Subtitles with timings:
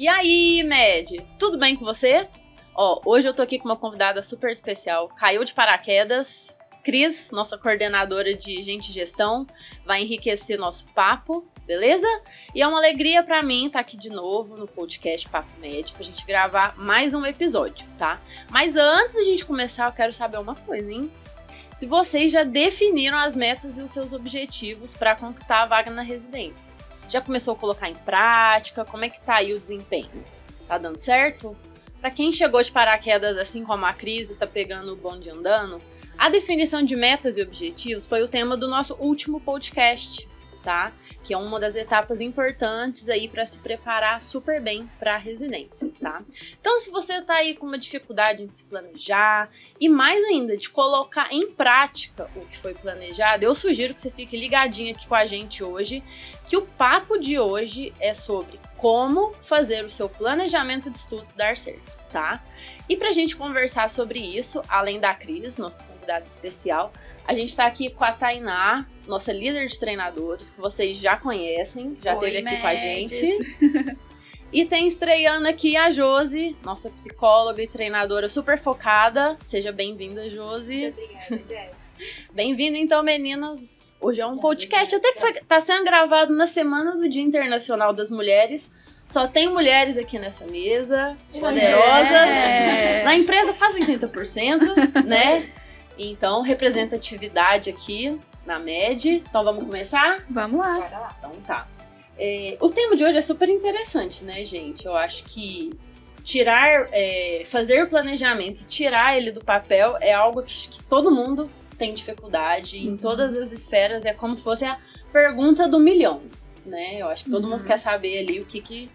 [0.00, 2.26] E aí, Med, tudo bem com você?
[2.74, 5.08] Ó, hoje eu tô aqui com uma convidada super especial.
[5.08, 6.56] Caiu de paraquedas.
[6.82, 9.46] Cris, nossa coordenadora de gente e gestão,
[9.84, 12.06] vai enriquecer nosso papo, beleza?
[12.54, 15.98] E é uma alegria para mim estar tá aqui de novo no podcast Papo Médico,
[15.98, 18.18] pra gente gravar mais um episódio, tá?
[18.50, 21.12] Mas antes da gente começar, eu quero saber uma coisa, hein?
[21.76, 26.00] Se vocês já definiram as metas e os seus objetivos para conquistar a vaga na
[26.00, 26.72] residência.
[27.10, 28.84] Já começou a colocar em prática?
[28.84, 30.24] Como é que tá aí o desempenho?
[30.68, 31.56] Tá dando certo?
[32.00, 35.82] Para quem chegou de paraquedas assim como a crise tá pegando o bonde andando,
[36.16, 40.28] a definição de metas e objetivos foi o tema do nosso último podcast,
[40.62, 40.92] tá?
[41.24, 45.90] Que é uma das etapas importantes aí para se preparar super bem para a residência,
[46.00, 46.22] tá?
[46.60, 49.50] Então, se você tá aí com uma dificuldade de se planejar
[49.80, 54.10] e mais ainda de colocar em prática o que foi planejado, eu sugiro que você
[54.10, 56.02] fique ligadinho aqui com a gente hoje,
[56.46, 61.56] que o papo de hoje é sobre como fazer o seu planejamento de estudos dar
[61.56, 62.44] certo, tá?
[62.88, 66.92] E para a gente conversar sobre isso, além da Cris, nossa convidada especial,
[67.26, 71.96] a gente está aqui com a Tainá, nossa líder de treinadores, que vocês já conhecem,
[72.02, 74.00] já Oi, esteve aqui com a gente.
[74.52, 79.36] e tem estreando aqui a Josi, nossa psicóloga e treinadora super focada.
[79.42, 80.88] Seja bem-vinda, Josi.
[80.88, 81.80] Obrigada, Jess.
[82.32, 83.94] Bem-vindo, então, meninas.
[84.00, 87.92] Hoje é um podcast até que foi, tá sendo gravado na Semana do Dia Internacional
[87.92, 88.72] das Mulheres.
[89.06, 92.10] Só tem mulheres aqui nessa mesa, poderosas.
[92.10, 93.02] É.
[93.04, 95.50] Na empresa, quase 80%, né?
[95.98, 99.22] Então, representatividade aqui na MED.
[99.28, 100.24] Então, vamos começar?
[100.30, 101.12] Vamos lá.
[101.18, 101.66] Então, tá.
[102.22, 104.84] É, o tema de hoje é super interessante, né, gente?
[104.84, 105.70] Eu acho que
[106.22, 111.10] tirar, é, fazer o planejamento e tirar ele do papel é algo que, que todo
[111.10, 112.76] mundo tem dificuldade.
[112.76, 112.92] Uhum.
[112.92, 114.78] Em todas as esferas é como se fosse a
[115.10, 116.20] pergunta do milhão,
[116.66, 117.00] né?
[117.00, 117.52] Eu acho que todo uhum.
[117.52, 118.90] mundo quer saber ali o que que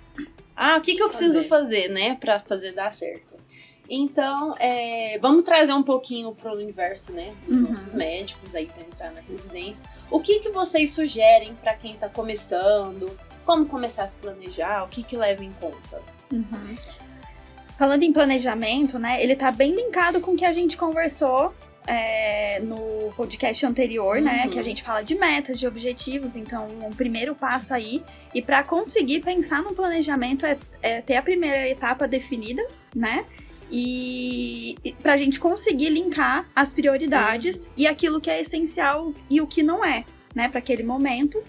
[0.55, 3.35] ah, o que, que eu preciso fazer, né, para fazer dar certo?
[3.89, 7.69] Então, é, vamos trazer um pouquinho para o universo, né, dos uhum.
[7.69, 9.89] nossos médicos aí para entrar na residência.
[10.09, 13.17] O que que vocês sugerem para quem está começando?
[13.45, 14.83] Como começar a se planejar?
[14.83, 16.01] O que que leva em conta?
[16.31, 16.77] Uhum.
[17.77, 21.53] Falando em planejamento, né, ele tá bem linkado com o que a gente conversou
[21.87, 24.23] é, no podcast anterior, uhum.
[24.23, 24.47] né?
[24.47, 24.63] Que a uhum.
[24.63, 26.35] gente fala de metas, de objetivos.
[26.35, 28.03] Então, um primeiro passo aí.
[28.33, 33.25] E para conseguir pensar no planejamento é, é, ter a primeira etapa definida, né?
[33.71, 37.73] E, para a gente conseguir linkar as prioridades uhum.
[37.77, 40.47] e aquilo que é essencial e o que não é, né?
[40.47, 41.43] Para aquele momento,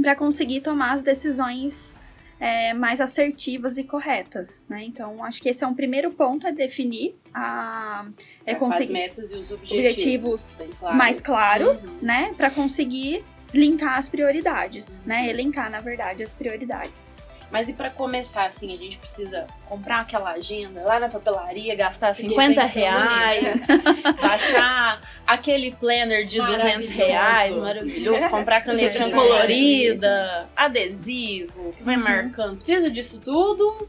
[0.00, 1.98] para conseguir tomar as decisões
[2.40, 4.82] é, mais assertivas e corretas, né?
[4.82, 8.06] Então, acho que esse é um primeiro ponto, é definir a...
[8.46, 10.98] É conseguir as metas e os objetivos, objetivos claros.
[10.98, 11.98] mais claros, uhum.
[12.00, 12.32] né?
[12.36, 13.22] Para conseguir
[13.52, 15.28] linkar as prioridades, né?
[15.28, 17.14] Elencar, na verdade, as prioridades.
[17.50, 22.14] Mas e para começar, assim, a gente precisa comprar aquela agenda lá na papelaria, gastar
[22.14, 23.66] 50 reais,
[24.22, 32.04] baixar aquele planner de 200 reais, maravilhoso, comprar canetinha colorida, adesivo, que vai uhum.
[32.04, 32.56] marcando.
[32.56, 33.88] Precisa disso tudo?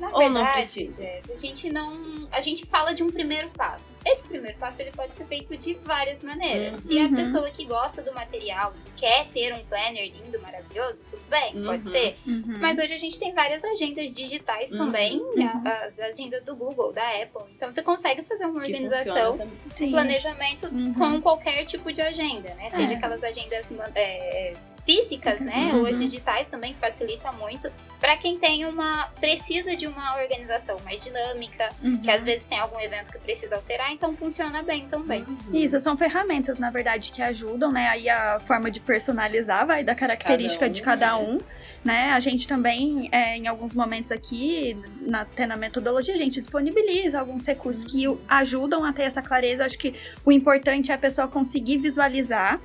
[0.00, 1.02] Na Ou verdade, não precisa?
[1.04, 2.26] Jess, a gente não.
[2.32, 3.94] A gente fala de um primeiro passo.
[4.04, 6.78] Esse primeiro passo ele pode ser feito de várias maneiras.
[6.78, 6.86] Uhum.
[6.86, 11.54] Se a pessoa que gosta do material quer ter um planner lindo, maravilhoso, tudo bem,
[11.54, 11.66] uhum.
[11.66, 12.16] pode ser.
[12.26, 12.58] Uhum.
[12.60, 15.62] Mas hoje a gente tem várias agendas digitais também, uhum.
[15.86, 17.42] as agendas do Google, da Apple.
[17.54, 20.94] Então você consegue fazer uma organização, um planejamento uhum.
[20.94, 22.70] com qualquer tipo de agenda, né?
[22.70, 22.96] Seja é.
[22.96, 24.54] aquelas agendas é,
[24.84, 25.70] físicas, né?
[25.72, 25.80] Uhum.
[25.80, 27.70] Ou as digitais também, que facilita muito
[28.00, 31.98] para quem tem uma precisa de uma organização mais dinâmica, uhum.
[31.98, 35.22] que às vezes tem algum evento que precisa alterar, então funciona bem também.
[35.22, 35.54] Uhum.
[35.54, 37.88] Isso, são ferramentas, na verdade, que ajudam, né?
[37.88, 41.38] Aí a forma de personalizar vai da característica cada um, de cada um,
[41.84, 42.10] né?
[42.12, 47.20] A gente também, é, em alguns momentos aqui, na, até na metodologia, a gente disponibiliza
[47.20, 48.18] alguns recursos que uhum.
[48.26, 49.66] ajudam a ter essa clareza.
[49.66, 52.60] Acho que o importante é a pessoa conseguir visualizar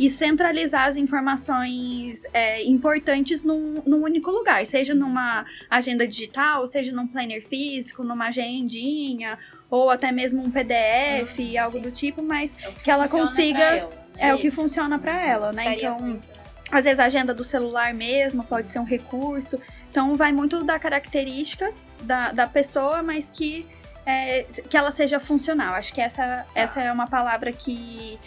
[0.00, 6.90] e centralizar as informações é, importantes num, num, único lugar, seja numa agenda digital, seja
[6.90, 9.38] num planner físico, numa agendinha,
[9.68, 11.82] ou até mesmo um PDF, uhum, algo sim.
[11.82, 13.62] do tipo, mas é que, que ela consiga.
[13.62, 13.96] Ela, né?
[14.16, 14.36] É Isso.
[14.36, 15.76] o que funciona para ela, né?
[15.76, 15.98] então.
[15.98, 16.26] Muito?
[16.72, 19.60] Às vezes a agenda do celular mesmo pode ser um recurso.
[19.90, 23.66] Então vai muito da característica da, da pessoa, mas que,
[24.06, 25.74] é, que ela seja funcional.
[25.74, 28.18] Acho que essa, essa é uma palavra que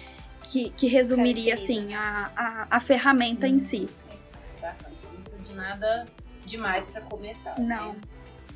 [0.43, 3.89] que, que resumiria, assim, a, a, a ferramenta hum, em si.
[4.21, 4.95] Isso, bacana.
[5.03, 6.07] Não precisa de nada
[6.45, 7.57] demais para começar.
[7.59, 7.93] Não.
[7.93, 8.01] Né?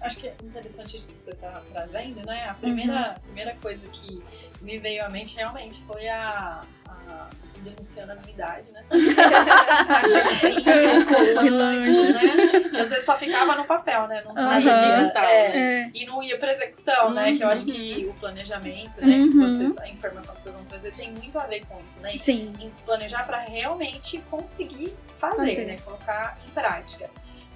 [0.01, 2.47] Acho que é interessante isso que você está trazendo, né?
[2.49, 3.21] A primeira, uhum.
[3.23, 4.23] primeira coisa que
[4.61, 8.83] me veio à mente realmente foi a, a isso denunciando a minha idade, né?
[8.91, 10.57] a jardim,
[10.95, 11.03] os
[11.33, 12.79] colantes, né?
[12.79, 14.21] Às vezes só ficava no papel, né?
[14.23, 14.89] Não saía uhum.
[14.89, 15.23] digital.
[15.23, 15.57] É.
[15.57, 15.91] É.
[15.94, 17.13] E não ia para execução, uhum.
[17.13, 17.35] né?
[17.35, 18.11] Que eu acho que uhum.
[18.11, 19.17] o planejamento, né?
[19.17, 19.41] Uhum.
[19.41, 22.15] Vocês, a informação que vocês vão trazer tem muito a ver com isso, né?
[22.17, 22.53] Sim.
[22.59, 25.77] Em se planejar para realmente conseguir fazer, fazer, né?
[25.83, 27.09] Colocar em prática.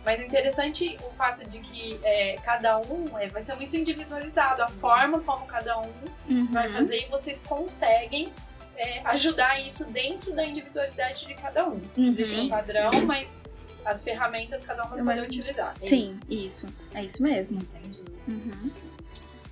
[0.03, 4.63] Mas é interessante o fato de que é, cada um é, vai ser muito individualizado,
[4.63, 4.71] a uhum.
[4.71, 5.91] forma como cada um
[6.29, 6.47] uhum.
[6.51, 8.33] vai fazer e vocês conseguem
[8.75, 11.73] é, ajudar isso dentro da individualidade de cada um.
[11.73, 11.81] Uhum.
[11.97, 13.43] Existe um padrão, mas
[13.85, 15.73] as ferramentas cada um vai poder utilizar.
[15.81, 16.65] É Sim, isso.
[16.65, 16.75] isso.
[16.93, 17.59] É isso mesmo.
[17.61, 18.03] Entendi.
[18.27, 18.71] Uhum.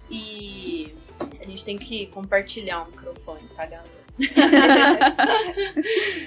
[0.10, 0.96] E
[1.40, 3.99] a gente tem que compartilhar um microfone, galera?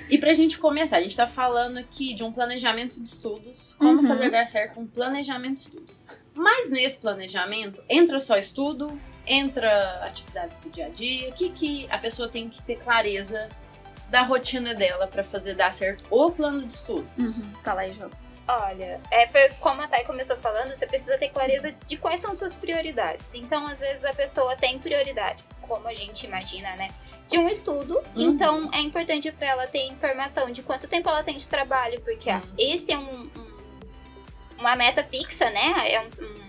[0.08, 4.00] E pra gente começar, a gente tá falando aqui de um planejamento de estudos, como
[4.00, 4.06] uhum.
[4.06, 6.00] fazer dar certo um planejamento de estudos.
[6.34, 11.86] Mas nesse planejamento, entra só estudo, entra atividades do dia a dia, o que, que
[11.90, 13.48] a pessoa tem que ter clareza
[14.08, 17.06] da rotina dela para fazer dar certo o plano de estudos.
[17.18, 17.52] Uhum.
[17.62, 18.10] Fala aí, João.
[18.46, 22.34] Olha, é, foi como a Thay começou falando, você precisa ter clareza de quais são
[22.34, 23.24] suas prioridades.
[23.34, 26.88] Então, às vezes, a pessoa tem prioridade, como a gente imagina, né?
[27.28, 27.94] De um estudo.
[28.14, 28.30] Uhum.
[28.30, 32.30] Então é importante para ela ter informação de quanto tempo ela tem de trabalho, porque
[32.30, 32.40] uhum.
[32.58, 33.52] esse é um, um,
[34.58, 35.92] uma meta fixa, né?
[35.92, 36.42] É um,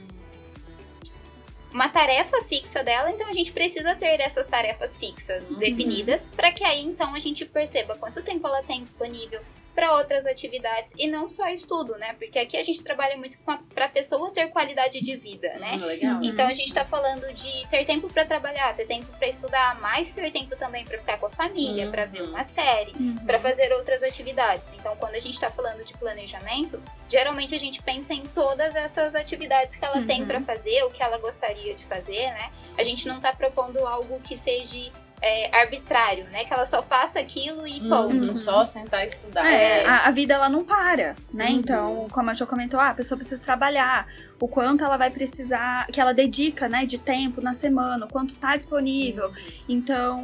[1.71, 5.57] uma tarefa fixa dela, então a gente precisa ter essas tarefas fixas uhum.
[5.57, 9.41] definidas para que aí então a gente perceba quanto tempo ela tem disponível,
[9.73, 12.13] para outras atividades e não só estudo, né?
[12.13, 13.37] Porque aqui a gente trabalha muito
[13.73, 15.75] para a pessoa ter qualidade de vida, né?
[15.79, 16.23] Hum, legal.
[16.23, 20.13] Então a gente está falando de ter tempo para trabalhar, ter tempo para estudar, mas
[20.13, 21.91] ter tempo também para ficar com a família, uhum.
[21.91, 23.15] para ver uma série, uhum.
[23.25, 24.73] para fazer outras atividades.
[24.73, 29.15] Então quando a gente está falando de planejamento, geralmente a gente pensa em todas essas
[29.15, 30.07] atividades que ela uhum.
[30.07, 32.51] tem para fazer, o que ela gostaria de fazer, né?
[32.77, 34.91] A gente não está propondo algo que seja
[35.23, 36.43] é, arbitrário, né?
[36.43, 38.13] Que ela só faça aquilo e ponto.
[38.13, 38.35] Uhum.
[38.35, 39.49] Só sentar e estudar.
[39.49, 39.87] É, é.
[39.87, 41.45] A, a, vida ela não para, né?
[41.45, 41.51] Uhum.
[41.59, 44.05] Então, como a Jo comentou, ah, a pessoa precisa trabalhar,
[44.37, 48.35] o quanto ela vai precisar, que ela dedica, né, de tempo na semana, o quanto
[48.35, 49.29] tá disponível.
[49.29, 49.35] Uhum.
[49.69, 50.23] Então.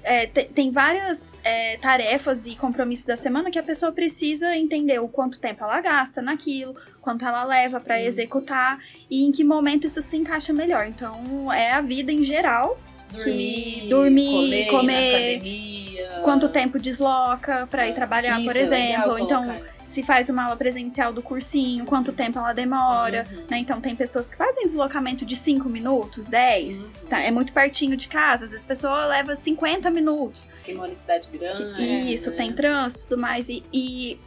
[0.00, 4.98] É, tem, tem, várias é, tarefas e compromissos da semana que a pessoa precisa entender
[5.00, 8.78] o quanto tempo ela gasta naquilo, quanto ela leva para executar
[9.10, 10.86] e em que momento isso se encaixa melhor.
[10.86, 12.78] Então, é a vida em geral
[13.10, 15.78] Dormir, que dormir, comer, comer
[16.22, 19.18] quanto tempo desloca para ir trabalhar, isso, por é exemplo.
[19.18, 23.46] então, se faz uma aula presencial do cursinho, quanto tempo ela demora, uhum.
[23.48, 23.58] né?
[23.58, 27.08] Então tem pessoas que fazem deslocamento de 5 minutos, 10, uhum.
[27.08, 27.20] tá?
[27.20, 30.48] É muito pertinho de casa, às vezes a pessoa leva 50 minutos.
[30.64, 32.12] Tem uma cidade grande.
[32.12, 33.48] Isso, tem trânsito e tudo mais.
[33.48, 34.20] E, e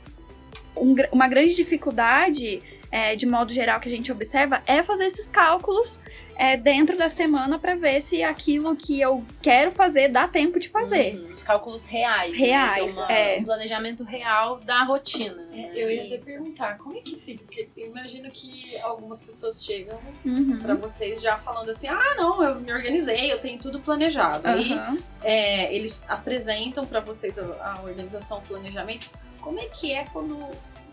[0.76, 2.62] um, uma grande dificuldade
[2.92, 6.00] é, de modo geral, que a gente observa é fazer esses cálculos
[6.42, 10.70] é, dentro da semana para ver se aquilo que eu quero fazer dá tempo de
[10.70, 11.16] fazer.
[11.16, 12.32] Uhum, os cálculos reais.
[12.32, 12.38] Né?
[12.48, 13.36] Reais, né?
[13.36, 13.40] é.
[13.40, 15.36] Um planejamento real da rotina.
[15.36, 15.70] Né?
[15.76, 17.44] eu ia até perguntar, como é que fica?
[17.44, 20.58] Porque eu imagino que algumas pessoas chegam uhum.
[20.58, 24.48] para vocês já falando assim: ah, não, eu me organizei, eu tenho tudo planejado.
[24.48, 24.54] Uhum.
[24.56, 29.12] Aí é, eles apresentam para vocês a, a organização, o planejamento.
[29.42, 30.50] Como é que é quando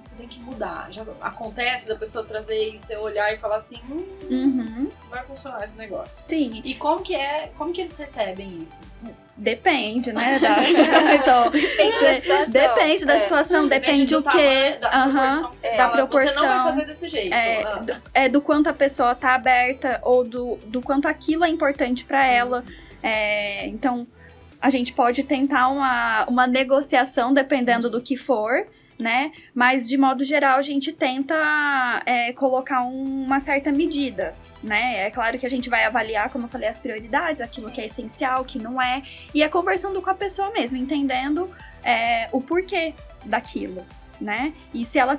[0.09, 0.89] você tem que mudar.
[0.91, 4.89] Já acontece da pessoa trazer e você olhar e falar assim, hum, uhum.
[5.11, 6.25] vai funcionar esse negócio.
[6.25, 6.63] Sim.
[6.65, 8.83] E como que é, como que eles recebem isso?
[9.37, 10.39] Depende, né?
[10.41, 10.57] Da...
[11.15, 12.51] então, depende da situação.
[12.51, 14.79] Depende da situação, depende, depende do quê.
[14.81, 16.35] Da proporção que você da proporção.
[16.35, 17.35] Você não vai fazer desse jeito.
[17.35, 17.75] É, ah.
[17.77, 22.05] do, é do quanto a pessoa tá aberta ou do, do quanto aquilo é importante
[22.05, 22.65] para ela.
[23.03, 24.07] É, então,
[24.61, 28.67] a gente pode tentar uma, uma negociação dependendo do que for
[28.99, 29.33] né?
[29.55, 31.35] Mas de modo geral a gente tenta
[32.05, 34.35] é, colocar um, uma certa medida.
[34.63, 35.07] Né?
[35.07, 37.87] É claro que a gente vai avaliar, como eu falei, as prioridades, aquilo que é
[37.87, 39.03] essencial, que não é,
[39.33, 41.49] e é conversando com a pessoa mesmo, entendendo
[41.85, 42.93] é, o porquê
[43.25, 43.87] daquilo,
[44.21, 44.53] né?
[44.75, 45.17] E se ela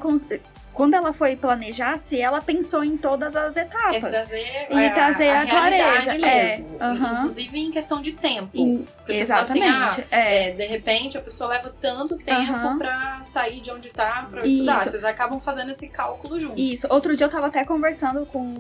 [0.80, 3.96] quando ela foi planejar, se ela pensou em todas as etapas.
[3.96, 6.14] É trazer e a, trazer a, a clareza.
[6.14, 6.78] Mesmo.
[6.80, 7.18] É, uhum.
[7.18, 8.50] Inclusive em questão de tempo.
[8.54, 9.68] In, exatamente.
[9.68, 10.48] Assim, ah, é.
[10.48, 12.78] É, de repente a pessoa leva tanto tempo uhum.
[12.78, 14.80] para sair de onde tá para estudar.
[14.80, 16.58] Vocês acabam fazendo esse cálculo junto.
[16.58, 16.88] Isso.
[16.90, 18.54] Outro dia eu tava até conversando com,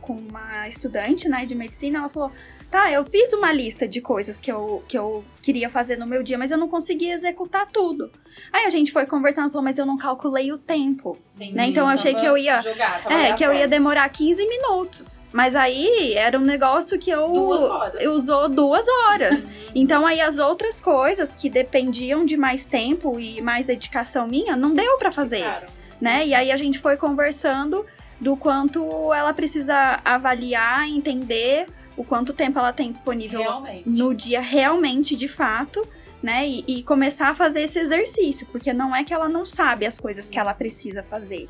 [0.00, 2.32] com uma estudante né, de medicina, ela falou
[2.70, 6.22] tá, eu fiz uma lista de coisas que eu, que eu queria fazer no meu
[6.22, 8.10] dia, mas eu não conseguia executar tudo.
[8.52, 11.18] Aí a gente foi conversando, falou, mas eu não calculei o tempo.
[11.34, 11.66] Entendi, né?
[11.66, 12.60] Então eu achei que eu ia.
[12.60, 15.20] Jogar, é, que eu ia demorar 15 minutos.
[15.32, 17.28] Mas aí era um negócio que eu.
[17.32, 18.06] Duas horas.
[18.06, 19.46] Usou duas horas.
[19.74, 24.72] então aí as outras coisas que dependiam de mais tempo e mais dedicação minha, não
[24.72, 25.42] deu para fazer.
[25.42, 25.66] Claro.
[26.00, 26.28] Né?
[26.28, 27.84] E aí a gente foi conversando
[28.20, 31.66] do quanto ela precisa avaliar, entender
[32.00, 33.86] o quanto tempo ela tem disponível Realmente.
[33.86, 35.86] no dia realmente, de fato,
[36.22, 36.48] né?
[36.48, 40.00] E, e começar a fazer esse exercício, porque não é que ela não sabe as
[40.00, 41.46] coisas que ela precisa fazer,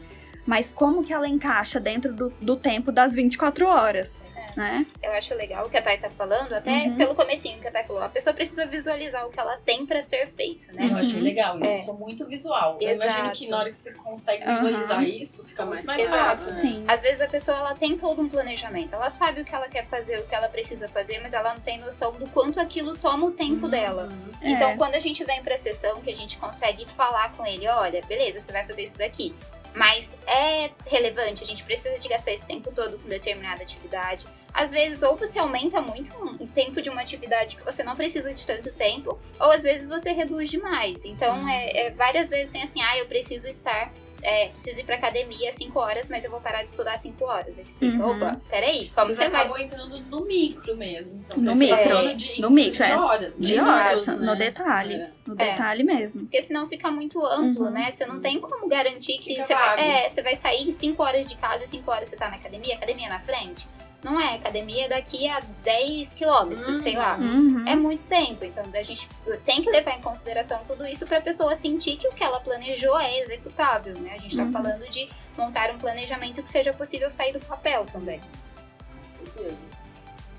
[0.46, 4.18] mas como que ela encaixa dentro do, do tempo das 24 horas,
[4.56, 4.84] né?
[5.02, 6.96] Eu acho legal o que a Thay tá falando, até Uhum.
[6.96, 8.02] pelo comecinho que a Thay falou.
[8.02, 10.88] A pessoa precisa visualizar o que ela tem pra ser feito, né?
[10.90, 11.24] Eu achei Uhum.
[11.24, 11.74] legal isso, É.
[11.76, 12.78] eu sou muito visual.
[12.80, 13.10] Eu Exato.
[13.10, 16.18] imagino que na hora que você consegue visualizar isso, fica muito mais Exato.
[16.24, 16.48] fácil.
[16.48, 16.54] né?
[16.54, 16.84] Sim.
[16.88, 19.86] Às vezes a pessoa ela tem todo um planejamento, ela sabe o que ela quer
[19.86, 23.26] fazer, o que ela precisa fazer, mas ela não tem noção do quanto aquilo toma
[23.26, 23.70] o tempo Uhum.
[23.70, 24.08] dela.
[24.40, 24.50] É.
[24.50, 28.00] Então, quando a gente vem pra sessão, que a gente consegue falar com ele, olha,
[28.08, 29.34] beleza, você vai fazer isso daqui.
[29.74, 34.26] Mas é relevante, a gente precisa de gastar esse tempo todo com determinada atividade.
[34.52, 36.10] Às vezes, ou você aumenta muito
[36.42, 39.88] o tempo de uma atividade que você não precisa de tanto tempo, ou às vezes
[39.88, 41.04] você reduz demais.
[41.04, 44.96] Então, é, é- várias vezes tem assim, ah, eu preciso estar, é, preciso ir pra
[44.96, 47.58] academia 5 horas, mas eu vou parar de estudar 5 horas.
[47.58, 48.16] Aí você fica, Uhum.
[48.16, 51.24] opa, peraí, como você vai acabam entrando no micro mesmo.
[51.26, 52.16] Então, No você micro.
[52.16, 52.96] de, No micro, de é.
[52.96, 53.46] horas, né?
[53.46, 54.14] De horas, né?
[54.14, 54.94] no detalhe.
[54.94, 55.10] É.
[55.26, 55.36] No É.
[55.50, 56.22] detalhe mesmo.
[56.22, 57.70] Porque senão fica muito amplo, Uhum.
[57.70, 57.90] né?
[57.90, 61.28] Você não tem como garantir que Fica você vai, é, você vai sair 5 horas
[61.28, 63.68] de casa e 5 horas você tá na academia, academia na frente.
[64.02, 66.80] Não é, academia é daqui a 10 quilômetros, Uhum.
[66.80, 67.16] sei lá.
[67.18, 67.64] Uhum.
[67.68, 69.06] É muito tempo, então a gente
[69.44, 72.98] tem que levar em consideração tudo isso pra pessoa sentir que o que ela planejou
[72.98, 74.14] é executável, né?
[74.14, 74.52] A gente tá Uhum.
[74.52, 78.20] falando de montar um planejamento que seja possível sair do papel também.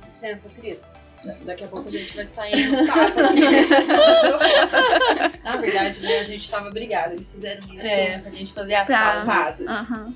[0.06, 0.80] Licença, Cris.
[1.44, 3.42] Daqui a pouco a gente vai sair no aqui.
[5.44, 7.14] Na verdade, né, a gente tava brigado.
[7.14, 7.86] Eles fizeram isso.
[7.86, 9.68] É, pra gente fazer as Pra- pazes.
[9.68, 10.14] Aham.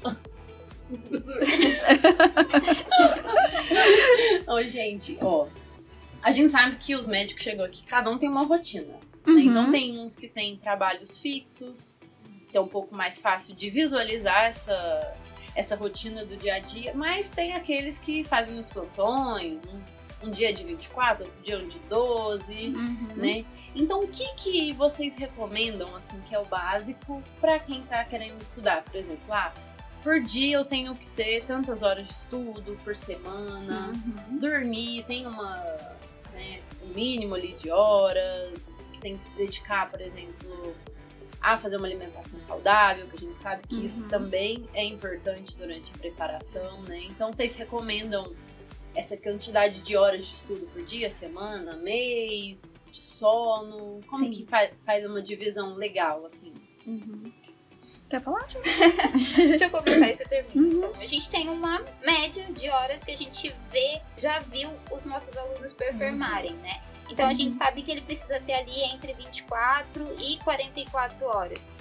[4.48, 5.48] Ô, gente, ó.
[6.22, 8.88] A gente sabe que os médicos chegou aqui, cada um tem uma rotina.
[8.88, 9.00] né?
[9.27, 9.39] Uhum.
[9.39, 12.00] Então tem uns que têm trabalhos fixos,
[12.50, 15.15] que é um pouco mais fácil de visualizar essa,
[15.56, 19.60] essa rotina do dia a dia, mas tem aqueles que fazem os plantões,
[20.24, 23.08] um, um dia de 24, outro dia um de 12, Uhum.
[23.15, 23.46] né?
[23.75, 28.42] Então o que que vocês recomendam, assim, que é o básico pra quem tá querendo
[28.42, 28.84] estudar?
[28.84, 29.54] Por exemplo, ah,
[30.06, 33.92] por dia eu tenho que ter tantas horas de estudo por semana,
[34.30, 34.38] Uhum.
[34.38, 35.56] dormir, tem uma,
[36.32, 40.76] né, um mínimo ali de horas, que tem que dedicar, por exemplo,
[41.42, 44.10] a fazer uma alimentação saudável, que a gente sabe que isso Uhum.
[44.10, 47.00] também é importante durante a preparação, né?
[47.10, 48.32] Então vocês recomendam
[48.94, 54.02] essa quantidade de horas de estudo por dia, semana, mês, de sono?
[54.08, 54.30] Como Sim.
[54.32, 56.54] que fa- faz uma divisão legal, assim?
[56.86, 57.24] Uhum.
[58.10, 58.48] Quer falar?
[59.36, 60.56] Deixa eu começar e você termina.
[60.56, 60.78] Uhum.
[60.78, 65.06] Então, a gente tem uma média de horas que a gente vê, já viu os
[65.06, 66.82] nossos alunos performarem, né?
[67.10, 71.72] Então a gente sabe que ele precisa ter ali entre 24 e 44 horas.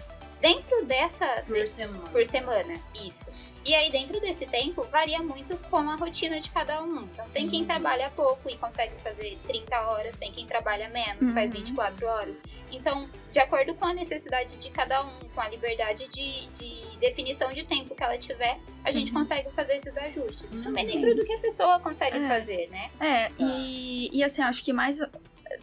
[0.40, 1.26] Dentro dessa.
[1.46, 2.08] Por semana.
[2.10, 2.74] Por semana,
[3.06, 3.54] isso.
[3.64, 7.04] E aí, dentro desse tempo, varia muito com a rotina de cada um.
[7.04, 7.66] Então, tem quem Uhum.
[7.66, 11.58] trabalha pouco e consegue fazer 30 horas, tem quem trabalha menos, faz Uhum.
[11.60, 12.40] 24 horas.
[12.70, 17.50] Então, de acordo com a necessidade de cada um, com a liberdade de, de definição
[17.52, 19.18] de tempo que ela tiver, a gente Uhum.
[19.18, 20.50] consegue fazer esses ajustes.
[20.56, 20.64] Uhum.
[20.64, 21.00] Também Sim.
[21.00, 22.28] dentro do que a pessoa consegue É.
[22.28, 22.90] fazer, né?
[23.00, 24.98] É, e, e assim, acho que mais.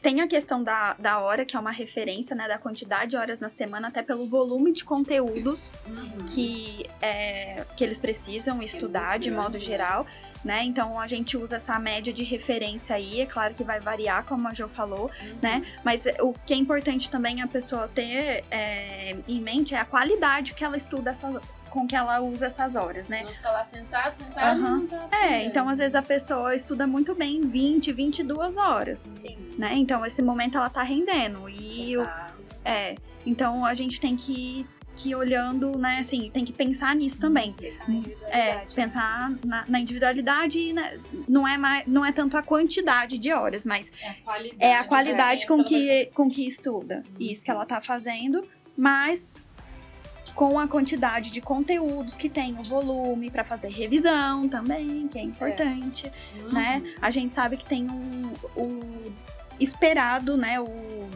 [0.01, 2.47] Tem a questão da, da hora, que é uma referência, né?
[2.47, 6.25] Da quantidade de horas na semana, até pelo volume de conteúdos Uhum.
[6.33, 10.07] que, é, que eles precisam estudar de modo geral,
[10.43, 10.63] né?
[10.63, 14.47] Então a gente usa essa média de referência aí, é claro que vai variar, como
[14.47, 15.37] a Jo falou, Uhum.
[15.39, 15.63] né?
[15.85, 20.55] Mas o que é importante também a pessoa ter é, em mente é a qualidade
[20.55, 21.39] que ela estuda essas,
[21.71, 23.23] com que ela usa essas horas, né?
[23.23, 27.15] Não ficar lá sentado, sentado, não tá É, então às vezes a pessoa estuda muito
[27.15, 29.37] bem 20, 22 horas, Sim.
[29.57, 29.71] né?
[29.75, 32.31] Então esse momento ela tá rendendo e o, Tá.
[32.65, 37.17] é, então a gente tem que que ir olhando, né, assim, tem que pensar nisso
[37.17, 37.53] também.
[37.53, 38.75] Pensar na É, individualidade.
[38.75, 40.99] pensar na, na individualidade né,
[41.29, 44.57] não é mais, não é tanto a quantidade de horas, mas É a qualidade.
[44.59, 47.03] é a qualidade com que, com que estuda.
[47.17, 49.41] Isso que ela tá fazendo, mas
[50.35, 55.21] com a quantidade de conteúdos que tem, o volume para fazer revisão também, que é
[55.21, 56.53] importante, Uhum.
[56.53, 56.81] né?
[57.01, 58.79] A gente sabe que tem um, o
[59.59, 61.09] esperado, né, o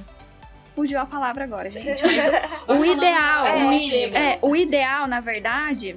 [0.76, 2.10] fugiu a palavra agora, gente, o
[2.68, 5.96] falando, ideal, é, o é, o ideal, na verdade,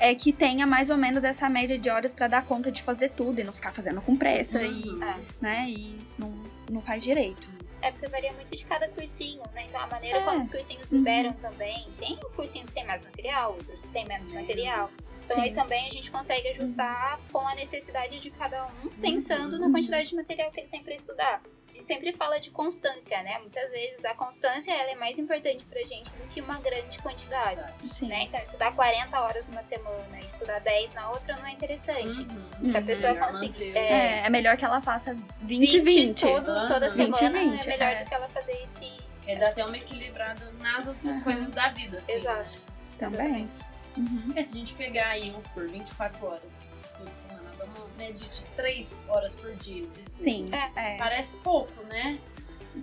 [0.00, 3.10] é que tenha mais ou menos essa média de horas pra dar conta de fazer
[3.10, 5.02] tudo e não ficar fazendo com pressa e, Uhum.
[5.02, 5.16] É.
[5.40, 6.32] né, e não,
[6.70, 7.50] não faz direito.
[7.80, 9.66] É porque varia muito de cada cursinho, né?
[9.68, 10.24] Então a maneira É.
[10.24, 10.98] como os cursinhos Uhum.
[10.98, 11.86] liberam também.
[11.98, 14.90] Tem um cursinho que tem mais material, outros que tem menos material.
[15.28, 15.42] Então Sim.
[15.50, 19.72] aí também a gente consegue ajustar com a necessidade de cada um, pensando na Uhum.
[19.72, 21.42] quantidade de material que ele tem para estudar.
[21.68, 23.38] A gente sempre fala de constância, né?
[23.40, 27.62] Muitas vezes a constância ela é mais importante pra gente do que uma grande quantidade.
[27.90, 28.08] Sim.
[28.08, 28.22] Né?
[28.22, 32.06] Então, estudar 40 horas numa semana e estudar 10 na outra não é interessante.
[32.08, 32.70] Uhum.
[32.70, 32.86] Se a Uhum.
[32.86, 33.76] pessoa Melhor conseguir.
[33.76, 36.22] É, É, é melhor que ela faça 20 20.
[36.22, 38.02] todo, toda 20, semana 20, é melhor é.
[38.04, 38.90] do que ela fazer esse.
[39.26, 41.22] É dar até uma equilibrada nas outras Uhum.
[41.22, 42.12] coisas da vida, assim.
[42.12, 42.58] Exato.
[42.98, 43.48] Também.
[43.98, 44.32] Uhum.
[44.36, 47.88] É, se a gente pegar aí, vamos por 24 horas de estudo semanal, dá uma
[47.98, 50.14] média de 3 horas por dia de estudo.
[50.14, 50.46] Sim.
[50.76, 50.96] É.
[50.96, 52.18] Parece pouco, né?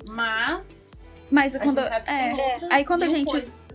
[0.09, 1.19] Mas.
[1.31, 1.79] Mas A quando.
[1.79, 2.35] gente sabe que é.
[2.35, 3.65] tem outras Aí quando a gente-.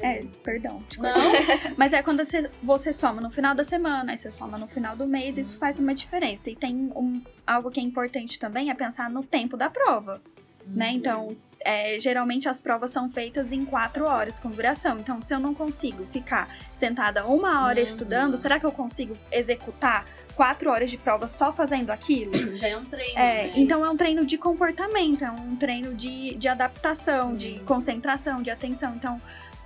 [0.00, 0.82] É, perdão.
[0.88, 1.12] te Não,
[1.76, 4.94] Mas é quando você, você soma no final da semana, aí você soma no final
[4.96, 6.50] do mês, isso faz uma diferença.
[6.50, 10.22] E tem um, algo que é importante também, é pensar no tempo da prova,
[10.66, 10.92] né?
[10.92, 14.98] Então, é, geralmente as provas são feitas em quatro horas com duração.
[14.98, 17.84] Então, se eu não consigo ficar sentada uma hora Uhum.
[17.84, 20.04] estudando, será que eu consigo executar
[20.36, 22.32] quatro horas de prova só fazendo aquilo?
[22.56, 23.18] já é um treino.
[23.18, 23.52] É, né?
[23.56, 27.64] então é um treino de comportamento, é um treino de, de adaptação, de Uhum.
[27.64, 28.94] concentração, de atenção.
[28.94, 29.20] Então,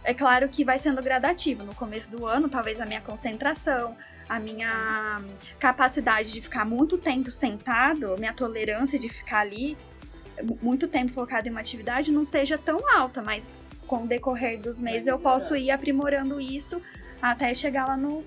[0.04, 1.62] é claro que vai sendo gradativo.
[1.62, 3.96] No começo do ano, talvez a minha concentração,
[4.28, 5.20] a minha
[5.58, 9.76] capacidade de ficar muito tempo sentado, minha tolerância de ficar ali
[10.62, 14.80] muito tempo focado em uma atividade não seja tão alta, mas com o decorrer dos
[14.80, 16.80] meses eu posso ir aprimorando isso
[17.20, 18.24] até chegar lá no,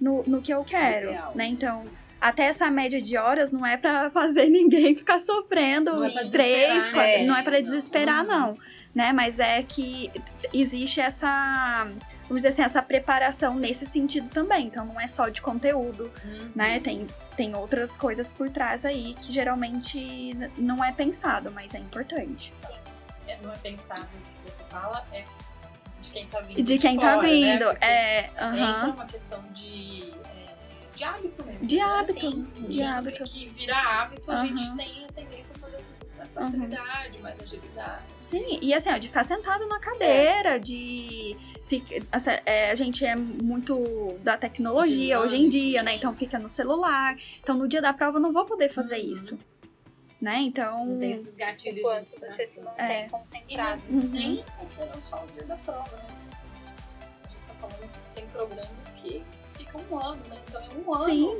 [0.00, 1.46] no, no que eu quero, né?
[1.46, 1.84] Então,
[2.20, 6.74] até essa média de horas não é pra fazer ninguém ficar sofrendo Não é três,
[6.74, 7.24] desesperar, quatro, né?
[7.26, 8.28] não é pra desesperar, Uhum.
[8.28, 8.58] não,
[8.94, 9.12] né?
[9.12, 10.10] Mas é que
[10.52, 11.86] existe essa,
[12.24, 14.66] vamos dizer assim, essa preparação nesse sentido também.
[14.66, 16.50] Então não é só de conteúdo, Uhum.
[16.54, 16.80] né?
[16.80, 22.52] Tem, tem outras coisas por trás aí que geralmente não é pensado, mas é importante.
[23.26, 24.06] É, não é pensado
[24.44, 25.24] que você fala, é
[26.00, 26.62] de quem tá vindo.
[26.62, 27.78] De quem tá fora, vindo, Né?
[27.80, 28.18] É.
[28.26, 28.90] Entra aham.
[28.90, 30.54] uma questão de, é,
[30.94, 31.66] de hábito mesmo.
[31.66, 31.82] De né?
[31.82, 32.46] hábito, Sim.
[32.68, 33.24] de hábito.
[33.24, 35.83] que vira hábito, a gente tem a tendência a fazer
[36.24, 38.02] mais facilidade, mais agilidade.
[38.20, 41.36] Sim, e assim, ó, de ficar sentado na cadeira, de.
[41.66, 45.94] Fica, essa- é, a gente é muito da tecnologia hoje em dia, né?
[45.94, 47.16] Então fica no celular.
[47.42, 49.12] Então no dia da prova eu não vou poder fazer Uhum.
[49.12, 49.38] isso.
[50.20, 50.38] Né?
[50.40, 50.86] Então.
[50.86, 52.64] Não tem esses gatilhos Enquanto de você se distração.
[52.64, 53.06] mantém É.
[53.06, 53.82] E concentrado.
[53.90, 54.00] Uhum.
[54.10, 56.06] nem considerando só o dia da prova, né?
[56.08, 59.22] A gente tá falando que tem programas que
[59.56, 60.40] ficam um ano, né?
[60.48, 61.36] Então é um ano Sim.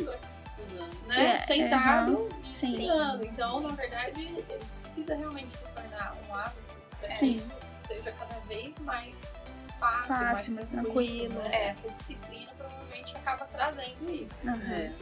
[0.65, 1.07] Estudando.
[1.09, 1.35] né?
[1.35, 2.73] É, sentado e Sim.
[2.73, 3.25] estudando.
[3.25, 4.45] Então, na verdade, ele
[4.81, 6.57] precisa realmente se tornar um hábito
[7.01, 7.33] para que Sim.
[7.35, 9.39] isso seja cada vez mais
[9.79, 11.29] fácil, Fácil, mais mais tranquilo.
[11.35, 11.43] tranquilo.
[11.51, 11.67] né?
[11.69, 14.35] Essa disciplina provavelmente acaba trazendo isso.
[14.49, 14.93] Aham, É.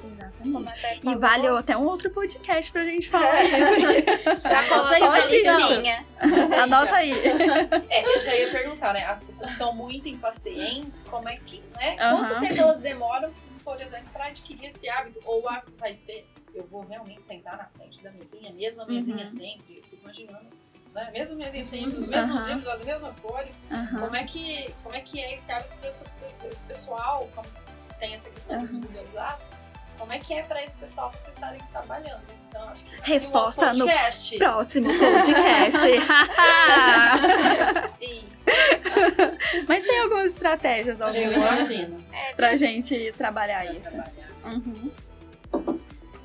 [0.45, 1.01] Exatamente.
[1.01, 4.43] E falou, vale até um outro podcast pra gente falar disso.
[4.49, 6.05] Já coloca listinha.
[6.63, 7.13] Anota aí.
[7.91, 9.05] É, eu já ia perguntar, né?
[9.05, 11.97] As pessoas que são muito impacientes, como é que, né?
[12.01, 12.17] Aham.
[12.27, 13.31] Quanto tempo elas demoram,
[13.63, 15.21] por exemplo, para adquirir esse hábito?
[15.25, 19.19] Ou o hábito vai ser, eu vou realmente sentar na frente da mesinha, mesma mesinha
[19.21, 19.27] Uhum.
[19.27, 20.47] sempre, eu fico imaginando,
[20.95, 21.11] né?
[21.13, 23.55] Mesma mesinha sempre, os mesmos livros, as mesmas cores.
[23.71, 24.01] Aham.
[24.01, 26.05] Como é que, como é que é esse hábito para esse,
[26.51, 27.29] esse pessoal?
[27.35, 27.49] Como
[27.99, 28.67] tem essa questão Uhum.
[28.67, 29.43] do individualizado?
[29.99, 32.23] Como é que é para esse pessoal vocês estarem trabalhando?
[32.49, 34.39] Então, acho que um Resposta no podcast.
[34.39, 35.79] Próximo podcast.
[38.01, 38.25] Sim.
[40.43, 41.71] Estratégias, algumas.
[42.13, 43.91] É, pra gente trabalhar pra isso.
[43.91, 44.31] trabalhar.
[44.45, 44.91] Uhum.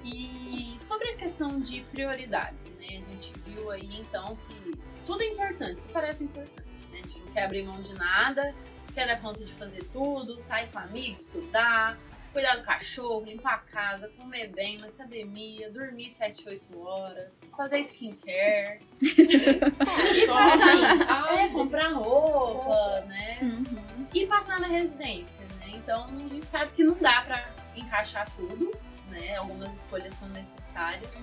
[0.04, 2.88] E sobre a questão de prioridades, né?
[2.98, 4.72] A gente viu aí então que
[5.06, 7.00] tudo é importante, tudo parece importante, né?
[7.00, 8.54] A gente não quer abrir mão de nada,
[8.94, 11.98] quer dar conta de fazer tudo, sair com amigos, estudar,
[12.32, 17.80] cuidar do cachorro, limpar a casa, comer bem na academia, dormir 7, 8 horas, fazer
[17.80, 23.38] skincare, e passar, é, comprar roupa, né?
[23.42, 24.08] Uhum.
[24.14, 25.72] e passar na residência, né?
[25.74, 28.72] Então a gente sabe que não dá pra encaixar tudo,
[29.10, 29.36] né?
[29.36, 31.22] Algumas escolhas são necessárias.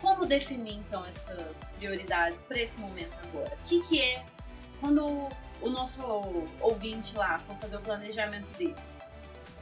[0.00, 3.54] Como definir então essas prioridades para esse momento agora?
[3.54, 4.24] O que, que é
[4.80, 5.28] quando
[5.62, 6.02] o nosso
[6.60, 8.76] ouvinte lá for fazer o planejamento dele?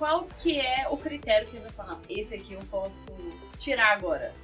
[0.03, 1.93] Qual que é o critério que ele vai falar?
[1.93, 3.07] Não, esse aqui eu posso
[3.57, 4.35] tirar agora.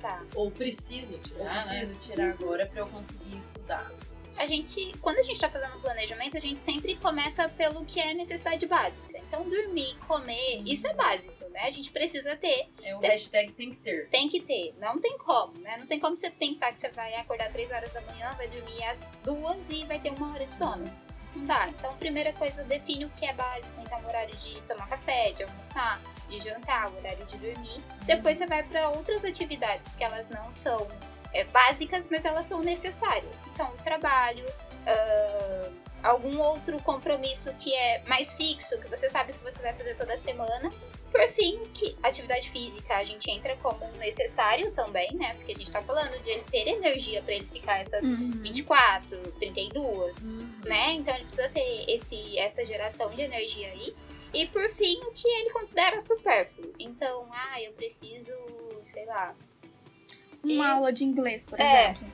[0.00, 0.24] Tá.
[0.34, 1.80] Ou preciso tirar, né?
[1.80, 3.92] preciso tirar agora para eu conseguir estudar.
[4.38, 8.14] A gente, quando a gente tá fazendo planejamento, a gente sempre começa pelo que é
[8.14, 9.18] necessidade básica.
[9.18, 11.60] Então, dormir, comer, isso é básico, né?
[11.64, 14.08] A gente precisa ter, É o hashtag tem que ter.
[14.08, 14.74] tem que ter.
[14.78, 15.76] Não tem como, né?
[15.76, 18.82] Não tem como você pensar que você vai acordar 3 horas da manhã, vai dormir
[18.84, 21.05] às duas e vai ter uma hora de sono.
[21.44, 21.68] Dá.
[21.68, 23.80] Então, primeira coisa, define o que é básico.
[23.80, 27.82] Então, o horário de tomar café, de almoçar, de jantar, o horário de dormir.
[28.04, 30.88] Depois você vai para outras atividades que elas não são
[31.32, 33.34] é, básicas, mas elas são necessárias.
[33.52, 34.44] Então, o trabalho,
[34.86, 35.70] ah,
[36.06, 40.16] algum outro compromisso que é mais fixo, que você sabe que você vai fazer toda
[40.16, 40.72] semana.
[41.10, 45.34] Por fim, que atividade física a gente entra como necessário também, né?
[45.34, 48.30] Porque a gente tá falando de ele ter energia para ele ficar essas Uhum.
[48.42, 50.48] 24, 32, Uhum.
[50.64, 50.92] né?
[50.92, 53.94] Então ele precisa ter esse, essa geração de energia aí.
[54.34, 56.72] E por fim, o que ele considera supérfluo.
[56.78, 58.32] Então, ah, eu preciso,
[58.82, 59.34] sei lá.
[60.44, 61.90] Uma E- aula de inglês, por É.
[61.92, 62.12] exemplo.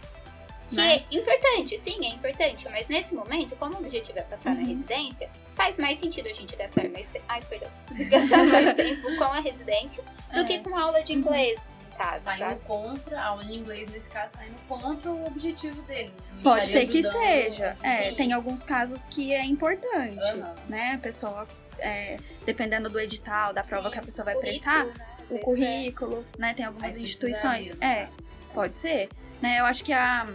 [0.68, 0.96] Que Né?
[0.96, 2.66] é importante, sim, é importante.
[2.70, 4.66] Mas nesse momento, como o objetivo é passar na Uhum.
[4.68, 7.24] residência, faz mais sentido a gente gastar mais tempo.
[7.28, 7.68] Ai, perdão.
[8.10, 10.44] Gastar mais tempo com a residência do É.
[10.44, 11.60] que com aula de inglês,
[11.98, 12.52] casa, Tá sabe?
[12.54, 16.40] indo contra, a aula de inglês nesse caso tá indo contra o objetivo dele, né?
[16.42, 17.76] Pode ser que esteja.
[17.82, 18.14] É, Sim.
[18.16, 20.54] tem alguns casos que é importante, Aham.
[20.70, 20.92] né?
[20.94, 21.46] A pessoa,
[21.78, 24.92] é, dependendo do edital, da prova Sim, que a pessoa vai prestar, né,
[25.26, 26.54] o vezes, currículo, né?
[26.54, 27.72] Tem algumas instituições.
[27.72, 28.08] É, né?
[28.54, 29.08] pode ser.
[29.42, 29.58] Né?
[29.58, 30.26] Eu acho que a.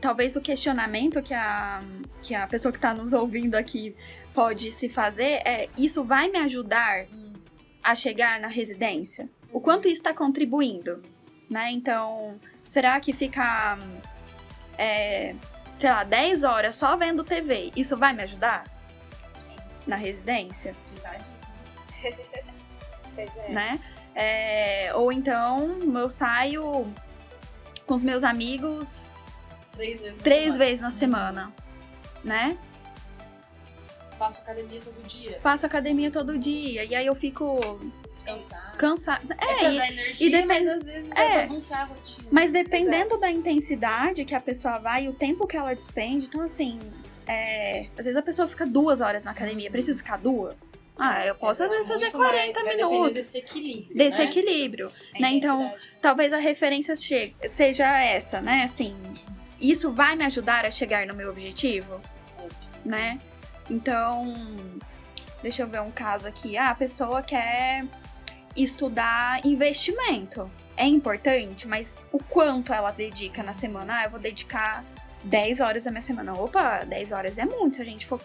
[0.00, 1.82] Talvez o questionamento que a,
[2.20, 3.96] que a pessoa que está nos ouvindo aqui
[4.34, 7.06] pode se fazer é: isso vai me ajudar
[7.82, 9.30] a chegar na residência?
[9.52, 11.00] O quanto isso está contribuindo?
[11.48, 11.70] Né?
[11.70, 13.78] Então, será que ficar,
[14.76, 15.34] é,
[15.78, 18.64] sei lá, 10 horas só vendo TV, isso vai me ajudar
[19.86, 20.74] na residência?
[20.92, 21.24] Verdade.
[23.16, 23.50] Pois é.
[23.50, 23.80] né?
[24.14, 26.86] É, ou então eu saio
[27.86, 29.08] com os meus amigos
[29.72, 30.16] Três vezes.
[30.18, 30.58] na três semana.
[30.64, 31.52] vezes na semana,
[32.24, 32.58] né?
[34.18, 35.38] Faço academia todo dia.
[35.42, 37.58] Faço academia todo dia e aí eu fico
[38.78, 39.36] cansada.
[39.38, 41.42] É, É, e- energia, e depend- mas às vezes É.
[41.74, 42.28] a rotina.
[42.30, 46.40] mas dependendo da intensidade que a pessoa vai e o tempo que ela despende, então
[46.40, 46.78] assim,
[47.26, 50.72] é, às vezes a pessoa fica duas horas na academia, precisa ficar duas?
[50.98, 53.12] Ah, eu posso às vezes fazer Muito mais- 40 vai minutos.
[53.12, 53.96] Desse equilíbrio.
[53.96, 54.24] Desse né?
[54.24, 54.92] equilíbrio.
[55.14, 58.62] A né, então, talvez a referência seja essa, né?
[58.64, 58.96] Assim,
[59.60, 62.00] isso vai me ajudar a chegar no meu objetivo,
[62.84, 63.18] né?
[63.68, 64.32] Então,
[65.42, 66.56] deixa eu ver um caso aqui.
[66.56, 67.84] Ah, a pessoa quer
[68.56, 70.50] estudar investimento.
[70.76, 74.00] É importante, mas o quanto ela dedica na semana?
[74.00, 74.84] Ah, eu vou dedicar
[75.24, 76.32] 10 horas da minha semana.
[76.34, 77.76] Opa, 10 horas é muito.
[77.76, 78.20] Se a gente for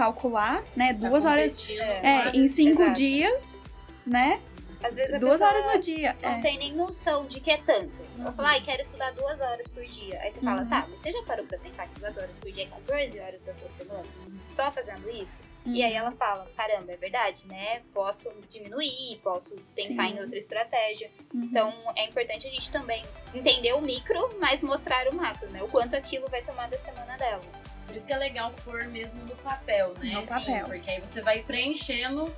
[0.00, 0.94] calcular, né?
[0.94, 2.96] Tá Duas horas competindo, é, é, em cinco Exato.
[2.96, 3.60] dias,
[4.06, 4.40] né?
[4.82, 6.16] Às vezes a Duas horas no dia.
[6.22, 6.40] não é.
[6.40, 8.00] tem nem noção de que é tanto.
[8.18, 10.18] Eu falo, ai, quero estudar duas horas por dia.
[10.22, 10.68] Aí você fala, Uhum.
[10.70, 13.42] tá, mas você já parou pra pensar que duas horas por dia é 14 horas
[13.42, 14.06] da sua semana?
[14.50, 15.38] Só fazendo isso?
[15.66, 17.82] E aí ela fala, caramba, é verdade, né?
[17.92, 20.16] Posso diminuir, posso pensar Sim.
[20.16, 21.10] em outra estratégia.
[21.34, 21.42] Uhum.
[21.44, 25.62] Então é importante a gente também entender o micro, mas mostrar o macro, né?
[25.62, 27.42] O quanto aquilo vai tomar da semana dela.
[27.90, 30.12] Por isso que é legal pôr mesmo no papel, né?
[30.12, 30.64] No papel.
[30.64, 32.32] Porque aí você vai preenchendo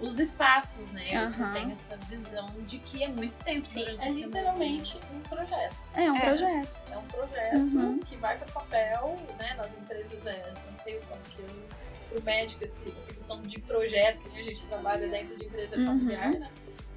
[0.00, 1.12] os espaços, né?
[1.12, 5.20] E Você tem essa visão de que é muito tempo Sim, durante É literalmente um
[5.20, 5.76] projeto.
[5.94, 6.20] É um É.
[6.24, 6.80] projeto.
[6.90, 7.98] É um projeto Uhum.
[7.98, 9.52] que vai para papel, né?
[9.58, 11.78] Nas empresas, é, não sei o quanto que eles.
[12.08, 15.84] Pro médico, essa questão de projeto, que nem a gente trabalha dentro de empresa Uhum.
[15.84, 16.50] familiar, né?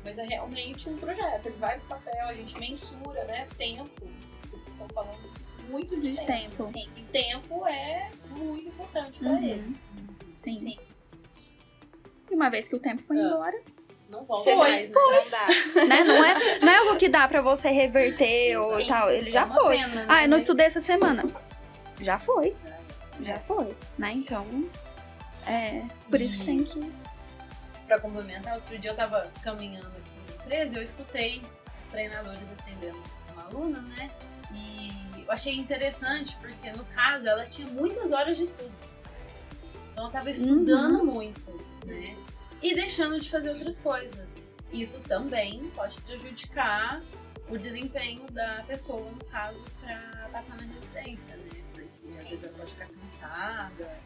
[0.06, 1.48] Mas é realmente um projeto.
[1.48, 3.46] Ele vai pro papel, a gente mensura, né?
[3.58, 4.08] Tempo.
[4.50, 5.30] Vocês estão falando
[5.72, 6.64] muito de, De tempo.
[6.66, 6.70] tempo.
[6.70, 6.90] Sim.
[6.96, 9.44] E tempo é muito importante para Uhum.
[9.44, 9.90] eles.
[10.36, 10.60] Sim.
[10.60, 10.78] Sim.
[12.30, 13.22] E uma vez que o tempo foi Ah.
[13.24, 13.62] embora,
[14.10, 14.92] Não volta Foi, mais, né?
[14.94, 15.48] Não dá.
[15.88, 16.04] né?
[16.04, 18.86] Não é, não é algo que dá pra você reverter ou Sim.
[18.86, 19.10] tal.
[19.10, 19.78] Ele já É foi.
[19.78, 20.06] pena, né?
[20.10, 21.24] Ah, eu não Mas- estudei essa semana.
[22.02, 22.54] Já foi.
[23.22, 23.74] Já foi.
[23.98, 24.12] Né?
[24.14, 24.46] Então,
[25.48, 25.84] é.
[26.10, 26.92] Por isso que E- tem que.
[27.88, 31.42] Pra complementar, outro dia eu tava caminhando aqui na empresa e eu escutei
[31.82, 34.12] os treinadores atendendo uma aluna, né?
[34.54, 34.92] E
[35.26, 38.72] eu achei interessante porque, no caso, ela tinha muitas horas de estudo.
[39.92, 41.52] Então ela tava estudando muito,
[41.86, 42.16] né?
[42.62, 44.44] E deixando de fazer outras coisas.
[44.72, 47.02] Isso também pode prejudicar
[47.50, 51.50] o desempenho da pessoa, no caso, pra passar na residência, né?
[51.74, 54.00] Porque às vezes ela pode ficar cansada.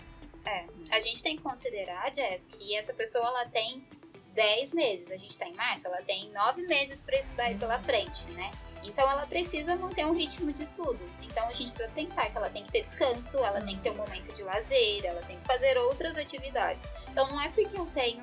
[0.91, 3.88] A gente tem que considerar, Jess, que essa pessoa ela tem
[4.34, 5.12] 10 meses.
[5.12, 8.51] A gente tá em março, ela tem 9 meses pra estudar aí pela frente, né?
[8.86, 11.10] Então ela precisa manter um ritmo de estudos.
[11.21, 13.91] Então a gente precisa pensar que ela tem que ter descanso, ela tem que ter
[13.91, 16.84] um momento de lazer, ela tem que fazer outras atividades.
[17.12, 18.21] Então não é porque eu tenho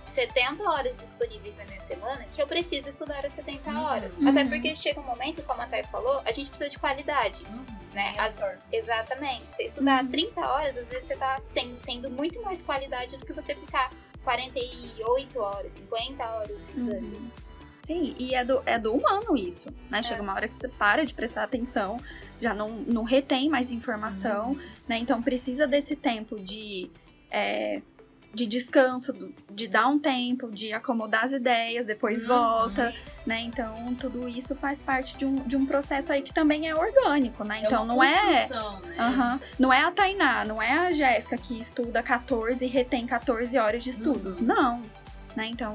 [0.00, 3.82] 70 horas disponíveis na minha semana que eu preciso estudar as 70 Uhum.
[3.84, 4.16] horas.
[4.16, 4.28] Uhum.
[4.28, 7.42] Até porque chega um momento, como a Thay falou, a gente precisa de qualidade.
[7.92, 8.12] Né?
[8.12, 8.40] Tem a As-.
[8.72, 9.44] Exatamente.
[9.46, 10.10] Você estudar Uhum.
[10.10, 13.92] 30 horas, às vezes você tá sem- tendo muito mais qualidade do que você ficar
[14.24, 17.02] 48 horas, 50 horas estudando.
[17.02, 17.30] Uhum.
[17.90, 20.00] Sim, e é do, é do humano isso, né?
[20.00, 21.96] Chega uma hora que você para de prestar atenção,
[22.40, 24.96] já não, não retém mais informação, né?
[24.96, 26.88] Então precisa desse tempo de
[27.28, 27.82] é,
[28.32, 29.12] de descanso,
[29.50, 32.28] de dar um tempo, de acomodar as ideias, depois Uhum.
[32.28, 32.94] volta,
[33.26, 33.40] né?
[33.40, 37.42] Então, tudo isso faz parte de um, de um processo aí que também é orgânico,
[37.42, 37.62] né?
[37.64, 38.48] Então, uma não é.
[38.48, 38.96] Né?
[39.00, 39.40] Aham.
[39.58, 43.82] Não é a Tainá, não é a Jéssica que estuda 14 e retém 14 horas
[43.82, 44.38] de estudos.
[44.38, 44.46] Uhum.
[44.46, 44.82] Não.
[45.34, 45.46] Né?
[45.46, 45.74] Então,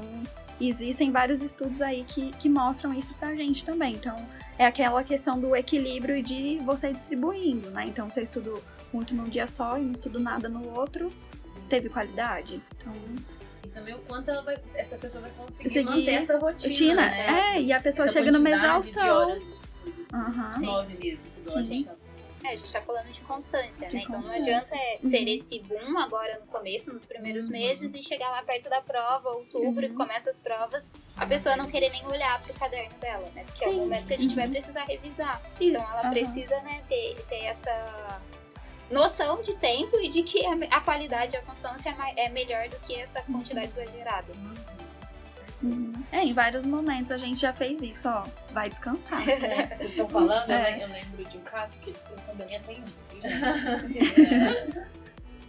[0.60, 3.92] existem vários estudos aí que, que mostram isso pra gente também.
[3.94, 4.16] Então,
[4.58, 7.84] é aquela questão do equilíbrio e de você distribuindo, né?
[7.86, 11.12] Então, eu estudo muito num dia só e não estudo nada no outro,
[11.68, 12.62] teve qualidade.
[12.78, 12.92] Então,
[13.64, 16.94] E também o quanto ela vai- essa pessoa vai conseguir Seguir manter essa rotina, rotina.
[16.94, 17.56] né?
[17.56, 19.16] É, e a pessoa Essa chega numa quantidade De exaustão.
[19.16, 20.54] horas de estudo.
[20.54, 20.66] Sim.
[20.66, 21.66] Nove meses, igual a Sim.
[21.66, 21.95] gente tá
[22.46, 24.02] É, a gente tá falando de constância, De né?
[24.02, 24.40] Então não constância.
[24.76, 25.10] adianta Uhum.
[25.10, 27.52] ser esse boom agora no começo, nos primeiros Uhum.
[27.52, 29.90] meses, e chegar lá perto da prova, outubro, Uhum.
[29.90, 33.44] que começa as provas, a pessoa não querer nem olhar pro caderno dela, né?
[33.46, 33.78] Porque é o Sim.
[33.80, 34.52] momento que a gente vai Uhum.
[34.52, 35.42] precisar revisar.
[35.60, 38.20] Então ela precisa, né, ter, ter essa
[38.90, 42.76] noção de tempo e de que a, qualidade e a constância é, é melhor do
[42.80, 44.32] que essa quantidade exagerada.
[45.62, 45.92] Uhum.
[46.12, 48.22] É, em vários momentos a gente já fez isso, ó.
[48.52, 49.26] Vai descansar.
[49.28, 50.62] É, vocês estão falando, eu É.
[50.70, 53.26] lem- eu lembro de um caso que eu também atendi, gente?
[54.86, 54.86] É,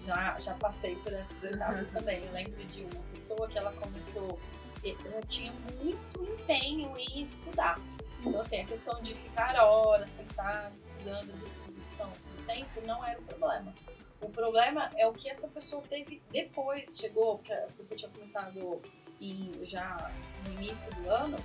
[0.05, 2.23] já, já passei por essas etapas também.
[2.23, 4.39] Eu lembro de uma pessoa que ela começou,
[4.83, 5.51] ela tinha
[5.83, 7.77] muito empenho em estudar.
[8.23, 13.23] Então, assim, a questão de ficar horas sentado, estudando, distribuição do tempo não era o
[13.23, 13.73] problema.
[14.21, 18.81] O problema é o que essa pessoa teve depois, chegou, porque a pessoa tinha começado
[19.21, 20.11] em, já
[20.45, 21.37] no início do ano,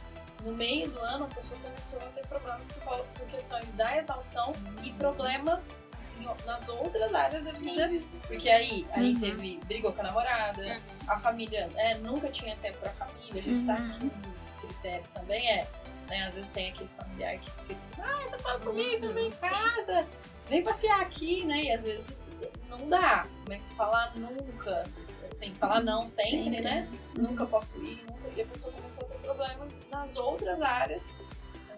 [0.43, 4.91] no meio do ano a pessoa começou a ter problemas por, questões da exaustão e
[4.95, 5.89] problemas
[6.21, 7.89] em- nas outras áreas da vida.
[8.27, 9.21] Porque aí, aí Uhum.
[9.21, 13.61] teve, brigou com a namorada, a família né, nunca tinha tempo pra família, a gente
[13.61, 15.67] sabe que um dos critérios também é,
[16.09, 19.15] né, às vezes tem aquele familiar que fica assim, ah, você fala comigo, você não
[19.15, 20.09] vem em casa,
[20.49, 21.63] vem passear aqui, né?
[21.63, 22.33] E às vezes
[22.69, 24.83] não dá, mas falar nunca,
[25.31, 26.89] assim, falar não sempre, né?
[27.19, 28.29] Nunca posso ir, nunca.
[28.37, 31.19] E a pessoa começou a ter problemas nas outras áreas.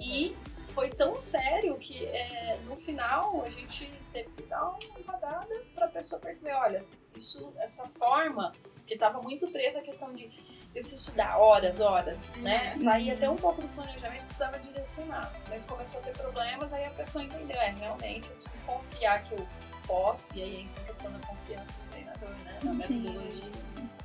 [0.01, 5.63] E foi tão sério que é, no final a gente teve que dar uma rodada
[5.75, 6.85] para a pessoa perceber, olha,
[7.17, 8.53] isso, essa forma,
[8.87, 10.29] que estava muito presa a questão de
[10.75, 12.75] eu preciso estudar horas, horas, né?
[12.77, 15.33] Sair até um pouco do planejamento, precisava direcionar.
[15.49, 19.35] Mas começou a ter problemas, aí a pessoa entendeu, é, realmente eu preciso confiar que
[19.35, 19.47] eu
[19.87, 22.59] posso, e aí entra a questão da confiança do treinador, né?
[22.65, 23.51] Na metodologia.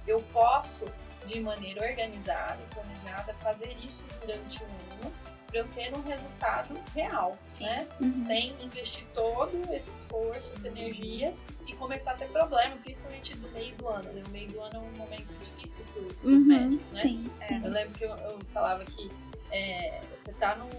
[0.05, 0.85] Eu posso,
[1.25, 5.13] de maneira organizada e planejada, fazer isso durante um ano
[5.49, 7.87] para eu ter um resultado real, né?
[7.99, 8.13] Uhum.
[8.13, 11.33] Sem investir todo esse esforço, essa energia
[11.67, 14.11] e começar a ter problema, principalmente do meio do ano.
[14.13, 14.21] Né?
[14.27, 16.47] O meio do ano é um momento difícil para os Uhum.
[16.47, 16.95] médicos, né?
[16.95, 17.61] Sim, sim.
[17.63, 19.11] Eu lembro que eu, eu falava que
[19.51, 20.69] é, você tá no,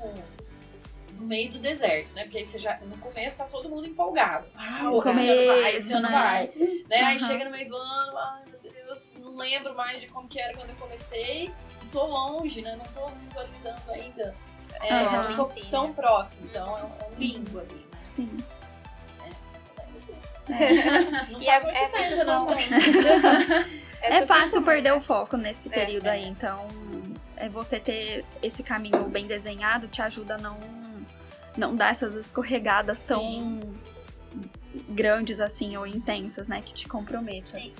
[1.18, 2.22] no meio do deserto, né?
[2.22, 4.46] Porque aí você já, no começo tá todo mundo empolgado.
[4.54, 6.10] Ah, No esse ano vai, esse começo, né?
[6.10, 6.46] vai.
[6.88, 6.96] Né?
[6.96, 7.18] Aí Aham.
[7.18, 10.56] chega no meio do ano, ai meu Deus, não lembro mais de como que era
[10.56, 11.52] quando eu comecei.
[11.90, 12.76] Tô longe, né?
[12.76, 14.32] Não tô visualizando ainda.
[14.80, 15.64] É, não tô Sim.
[15.70, 17.98] tão próximo, então é um, é um limbo ali, né?
[18.04, 18.30] Sim.
[21.30, 22.46] Não E faz é- muito é tempo, muito não.
[22.46, 22.54] bom.
[24.02, 26.10] É, super fácil comum, perder o foco nesse É, período é.
[26.12, 26.66] aí, então
[27.36, 30.58] é você ter esse caminho bem desenhado te ajuda a não
[31.54, 33.60] não dar essas escorregadas tão
[34.88, 37.60] grandes assim ou intensas, né, que te comprometam.
[37.60, 37.74] Sim.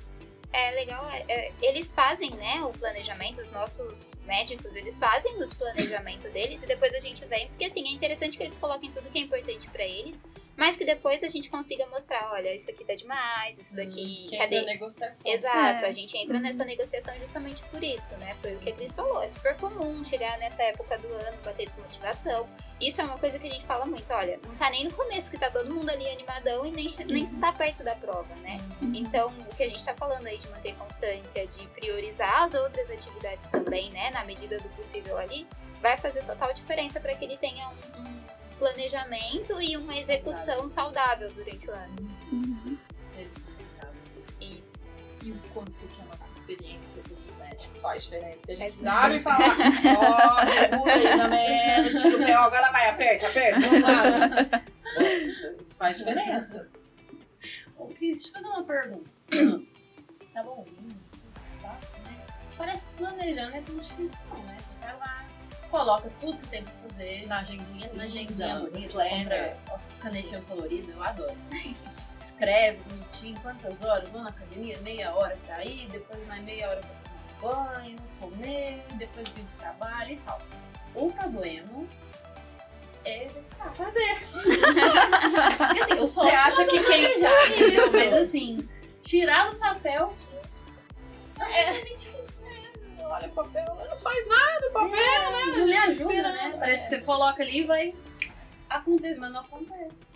[0.53, 5.55] É legal, é, é, eles fazem, né, o planejamento, os nossos médicos, eles fazem os
[5.55, 9.09] planejamentos deles e depois a gente vem, porque assim, é interessante que eles coloquem tudo
[9.11, 10.25] que é importante pra eles,
[10.61, 14.37] mas que depois a gente consiga mostrar, olha, isso aqui tá demais, isso daqui, Que
[14.37, 14.57] cadê?
[14.59, 15.23] entra a negociação.
[15.25, 15.89] Exato, É.
[15.89, 16.43] a gente entra Uhum.
[16.43, 18.37] nessa negociação justamente por isso, né?
[18.43, 21.67] Foi o que a Cris falou, é super comum chegar nessa época do ano, bater
[21.67, 22.47] desmotivação.
[22.79, 25.31] Isso é uma coisa que a gente fala muito, olha, não tá nem no começo
[25.31, 28.59] que tá todo mundo ali animadão e nem, nem tá perto da prova, né?
[28.95, 32.91] Então, o que a gente tá falando aí de manter constância, de priorizar as outras
[32.91, 35.47] atividades também, né, na medida do possível ali,
[35.81, 38.20] vai fazer total diferença para que ele tenha um, um
[38.61, 41.97] planejamento e uma execução saudável durante o ano.
[42.31, 42.79] Uhum.
[44.41, 44.79] Isso.
[45.25, 48.47] E o quanto que a nossa experiência com médicos faz diferença.
[48.47, 49.57] Porque a gente É sabe falar,
[49.99, 51.29] ó, regula aí na
[52.01, 54.65] tira o pé, agora vai, aperta, aperta, vamos lá.
[55.25, 56.69] Isso, isso faz diferença.
[57.79, 59.11] Ô, Cris, deixa eu fazer uma pergunta.
[60.35, 60.67] tá bom?
[61.63, 62.27] tá, né?
[62.59, 64.57] Parece que planejando é tão difícil, não, né?
[64.59, 65.25] Você vai lá,
[65.71, 69.57] coloca tudo que você tem pra fazer, Na agendinha na agendinha bonita, planner.
[69.67, 70.49] compra canetinha Isso.
[70.49, 71.37] colorida, eu adoro.
[72.21, 76.81] Escreve bonitinho, quantas horas, vou na academia, meia hora pra ir, depois mais meia hora
[76.81, 76.91] pra
[77.41, 80.41] tomar banho, comer, depois vir pro trabalho e tal.
[80.95, 81.85] O problema
[83.07, 84.19] é executar, fazer.
[84.33, 87.21] Porque assim, eu sou Você acha que quem-?
[87.75, 87.97] Isso.
[87.97, 88.69] Mas assim,
[89.01, 90.15] tirar do papel
[91.39, 91.81] é, é.
[91.81, 91.85] É,
[93.11, 95.59] olha o papel, não faz nada o papel, é, né?
[95.59, 96.57] Não me ajuda, né?
[96.59, 97.95] Parece que você coloca ali e vai
[98.69, 100.11] acontecer, mas não acontece.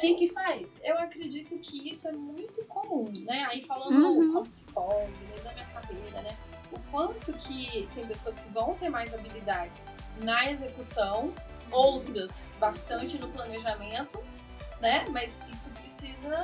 [0.00, 0.80] Quem que faz?
[0.82, 3.46] Eu acredito que isso é muito comum, né?
[3.48, 4.32] Aí falando uhum.
[4.32, 6.36] como psicólogo, desde a minha carreira, né?
[6.72, 9.92] O quanto que tem pessoas que vão ter mais habilidades
[10.22, 11.32] na execução,
[11.70, 14.22] outras bastante no planejamento,
[14.80, 15.04] né?
[15.10, 16.42] Mas isso precisa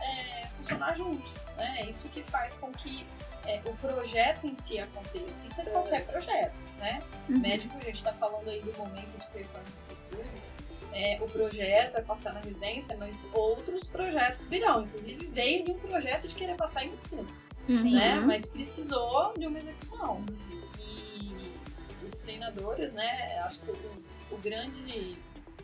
[0.00, 1.26] é, funcionar junto,
[1.56, 1.80] né?
[1.80, 3.06] É isso que faz com que
[3.46, 5.46] é, o projeto em si aconteça.
[5.46, 7.02] Isso é qualquer projeto, né?
[7.28, 7.40] Uhum.
[7.40, 10.52] Médico, a gente está falando aí do momento de performance futuros,
[10.92, 14.84] é, o projeto é passar na residência, mas outros projetos virão.
[14.84, 17.26] Inclusive, veio de um projeto de querer passar em ensino,
[17.68, 17.90] uhum.
[17.92, 18.20] né?
[18.20, 20.24] Mas precisou de uma execução.
[20.78, 21.54] E
[22.04, 23.38] os treinadores, né?
[23.40, 25.18] Acho que o, o grande,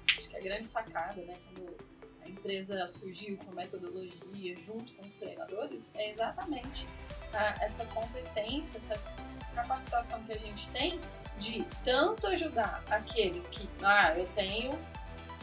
[0.08, 1.36] acho que a grande sacada, né?
[1.46, 1.76] Quando
[2.22, 6.86] a empresa surgiu com metodologia junto com os treinadores, é exatamente
[7.37, 8.94] a, essa competência, essa
[9.55, 11.01] capacitação que a gente tem
[11.38, 14.79] de tanto ajudar aqueles que, ah, eu tenho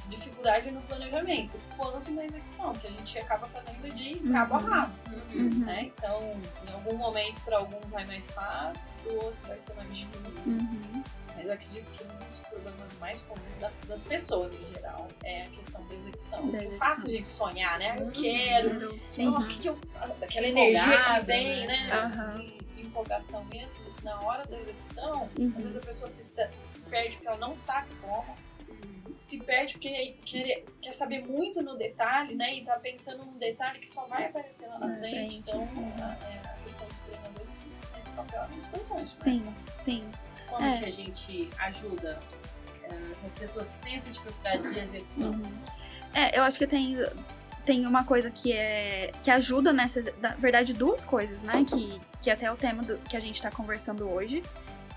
[0.07, 4.33] dificuldade no planejamento, quanto na execução, que a gente acaba fazendo de uhum.
[4.33, 4.93] cabo a rabo.
[5.33, 5.49] Uhum.
[5.65, 5.91] Né?
[5.97, 6.19] Então,
[6.67, 10.57] em algum momento, para algum vai mais fácil, para o outro vai ser mais difícil.
[10.57, 11.03] Uhum.
[11.35, 15.43] Mas eu acredito que um dos problemas mais comuns da, das pessoas em geral é
[15.43, 16.51] a questão da execução.
[16.51, 17.95] Da é fácil a gente sonhar, né?
[17.97, 18.11] Eu uhum.
[18.11, 18.99] quero.
[19.11, 19.25] Sim.
[19.25, 19.77] Nossa, que, que eu.
[20.21, 21.87] Aquela energia que vem, né?
[21.87, 22.29] né?
[22.31, 25.51] De, de, empolgação mesmo, mas na hora da execução, às uhum.
[25.51, 28.35] vezes a pessoa se, se perde porque ela não sabe como
[29.13, 32.55] se perde porque quer, quer saber muito no detalhe, né?
[32.55, 35.37] E tá pensando num detalhe que só vai aparecer lá na frente.
[35.37, 35.67] Então,
[35.99, 37.65] a, é, a, questão de treinadores,
[37.97, 39.15] esse papel é muito importante.
[39.15, 39.53] Sim, né?
[39.79, 40.03] sim.
[40.55, 40.77] Como é.
[40.79, 42.19] que a gente ajuda
[42.89, 45.31] uh, essas pessoas que têm essa dificuldade de execução?
[45.31, 45.53] Uhum.
[46.13, 46.97] É, eu acho que tem,
[47.65, 51.65] tem uma coisa que é que ajuda nessa, na verdade, duas coisas, né?
[51.67, 54.43] Que, que até é o tema do, que a gente está conversando hoje.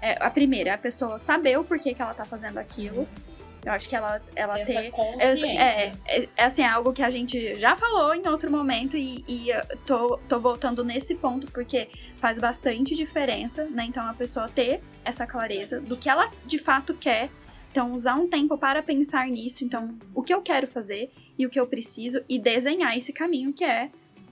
[0.03, 3.01] É, a primeira é a pessoa saber o porquê que ela está fazendo aquilo.
[3.01, 3.36] Uhum
[3.67, 4.93] eu acho que ela, ela Essa ter.
[4.93, 5.47] Consciência.
[5.49, 9.25] É, é, é, assim, é algo que a gente já falou em outro momento e,
[9.27, 9.49] e
[9.85, 13.85] tô, tô voltando nesse ponto porque faz bastante diferença, né?
[13.85, 17.29] Então a pessoa ter essa clareza do que ela de fato quer.
[17.73, 19.63] Então, usar um tempo para pensar nisso.
[19.63, 23.53] Então, o que eu quero fazer e o que eu preciso e desenhar esse caminho
[23.53, 23.91] que é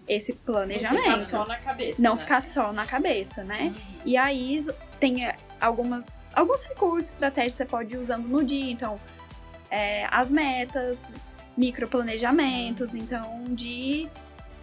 [0.08, 0.94] esse planejamento.
[0.94, 2.02] Não ficar só na cabeça.
[2.02, 2.20] Não né?
[2.20, 3.64] ficar só na cabeça, né?
[3.64, 4.00] Uhum.
[4.06, 4.58] E aí
[4.98, 5.28] tem
[5.60, 8.70] algumas, alguns recursos, estratégias que você pode ir usando no dia.
[8.70, 8.98] Então,
[9.74, 11.12] é, as metas,
[11.56, 14.08] microplanejamentos, então de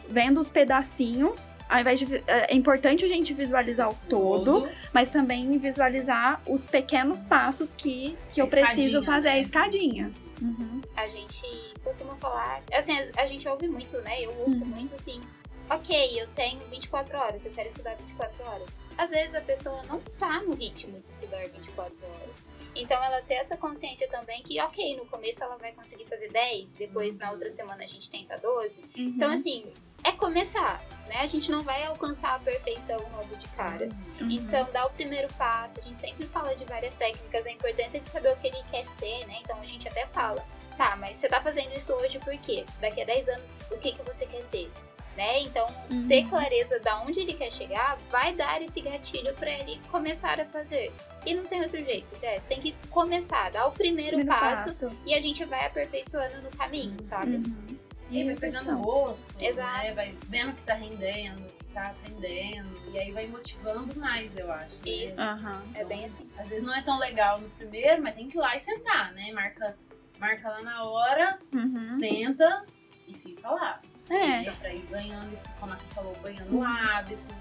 [0.08, 4.69] vendo os pedacinhos, ao invés de é, é importante a gente visualizar o todo, todo,
[4.93, 9.36] mas também visualizar os pequenos passos que, que eu preciso fazer né?
[9.36, 10.12] a escadinha.
[10.41, 10.82] Uhum.
[10.95, 14.21] A gente costuma falar, assim, a, a, gente ouve muito, né?
[14.21, 14.67] Eu ouço uhum.
[14.67, 15.21] muito assim,
[15.69, 18.69] ok, eu tenho 24 horas, eu quero estudar 24 horas.
[18.97, 22.51] Às vezes a pessoa não tá no ritmo de estudar 24 horas.
[22.76, 26.76] Então ela ter essa consciência também que, ok, no começo ela vai conseguir fazer 10,
[26.76, 28.82] depois na outra semana a gente tenta 12.
[28.82, 28.90] Uhum.
[28.98, 29.72] Então, assim,
[30.04, 31.18] é começar, né?
[31.20, 33.88] A gente não vai alcançar a perfeição logo de cara.
[34.20, 34.32] Uhum.
[34.32, 35.80] Então, dá o primeiro passo.
[35.80, 38.86] A gente sempre fala de várias técnicas, a importância de saber o que ele quer
[38.86, 39.38] ser, né?
[39.42, 40.46] Então a gente até fala,
[40.78, 42.66] tá, mas você tá fazendo isso hoje por quê?
[42.80, 44.72] Daqui a 10 anos, o que, que você quer ser?
[45.15, 45.41] Né?
[45.41, 46.08] Então, uhum.
[46.08, 50.45] ter clareza de onde ele quer chegar vai dar esse gatilho para ele começar a
[50.45, 50.91] fazer.
[51.26, 52.43] E não tem outro jeito, Jess.
[52.45, 56.50] Tem que começar, dar o primeiro, primeiro passo, passo, e a gente vai aperfeiçoando no
[56.52, 57.36] caminho, sabe?
[57.36, 57.78] Uhum.
[58.10, 59.84] E aí vai pegando gosto, Exato.
[59.84, 59.93] Né?
[59.93, 64.76] vai vendo que tá rendendo, que tá aprendendo, e aí vai motivando mais, eu acho.
[64.80, 64.91] Né?
[64.91, 65.62] Isso, uhum.
[65.76, 66.30] é bem assim.
[66.38, 69.13] Às vezes não é tão legal no primeiro, mas tem que ir lá e sentar,
[69.13, 69.32] né?
[69.32, 69.78] Marca,
[70.19, 71.88] marca lá na hora, uhum.
[71.88, 72.65] senta
[73.08, 73.82] e fica lá.
[74.12, 74.41] É.
[74.41, 77.36] Isso, pra ir ganhando, como a Cris falou, ganhando um hábito,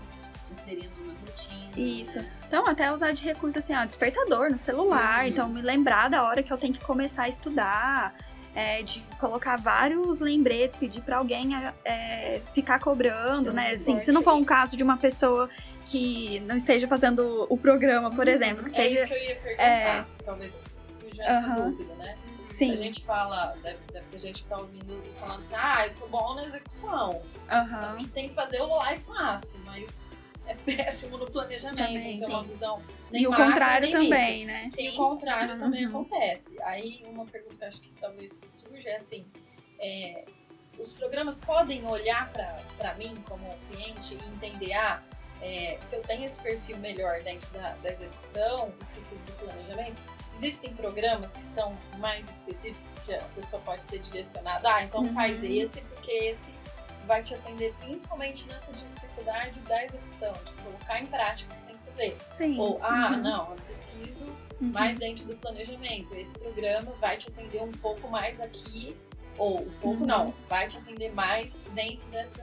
[0.50, 1.70] inserindo na rotina.
[1.76, 2.18] Isso.
[2.18, 2.30] Né?
[2.46, 5.22] Então, até usar de recurso assim, ó, despertador no celular.
[5.22, 5.26] Uhum.
[5.28, 8.14] Então, me lembrar da hora que eu tenho que começar a estudar.
[8.52, 11.50] É, de colocar vários lembretes, pedir para alguém
[11.84, 13.74] é, ficar cobrando, né?
[13.74, 15.48] Assim, se não for um caso de uma pessoa
[15.84, 18.32] que não esteja fazendo o programa, por uhum.
[18.32, 18.98] exemplo, que esteja.
[18.98, 19.62] É isso que eu ia perguntar.
[19.62, 20.04] É...
[20.24, 21.70] Talvez surja essa uhum.
[21.70, 22.16] dúvida, né?
[22.60, 22.72] Sim.
[22.72, 25.90] Se a gente fala, deve, deve ter gente que tá ouvindo falando assim, ah, eu
[25.90, 27.08] sou bom na execução.
[27.10, 27.96] Uhum.
[27.96, 30.10] Que tem que fazer, eu vou lá e faço, mas
[30.46, 34.68] é péssimo no planejamento, também, tem uma visão nem E o contrário também, né?
[34.74, 34.82] Sim.
[34.82, 35.60] E o contrário uhum.
[35.60, 36.60] também acontece.
[36.62, 39.24] Aí uma pergunta que acho que talvez surja é assim,
[39.78, 40.26] é,
[40.78, 45.02] os programas podem olhar para mim como cliente e entender, ah,
[45.40, 50.02] é, se eu tenho esse perfil melhor dentro da, da execução, preciso do planejamento,
[50.42, 54.66] Existem programas que são mais específicos que a pessoa pode ser direcionada.
[54.74, 55.12] Ah, então uhum.
[55.12, 56.54] faz esse porque esse
[57.06, 61.76] vai te atender principalmente nessa dificuldade da execução, de colocar em prática o que tem
[61.76, 62.16] que fazer.
[62.32, 62.58] Sim.
[62.58, 63.16] Ou, ah, Uhum.
[63.18, 64.24] não, eu preciso
[64.58, 64.68] Uhum.
[64.72, 66.14] mais dentro do planejamento.
[66.14, 68.96] Esse programa vai te atender um pouco mais aqui,
[69.38, 70.06] ou um pouco Uhum.
[70.06, 72.42] não, vai te atender mais dentro dessa,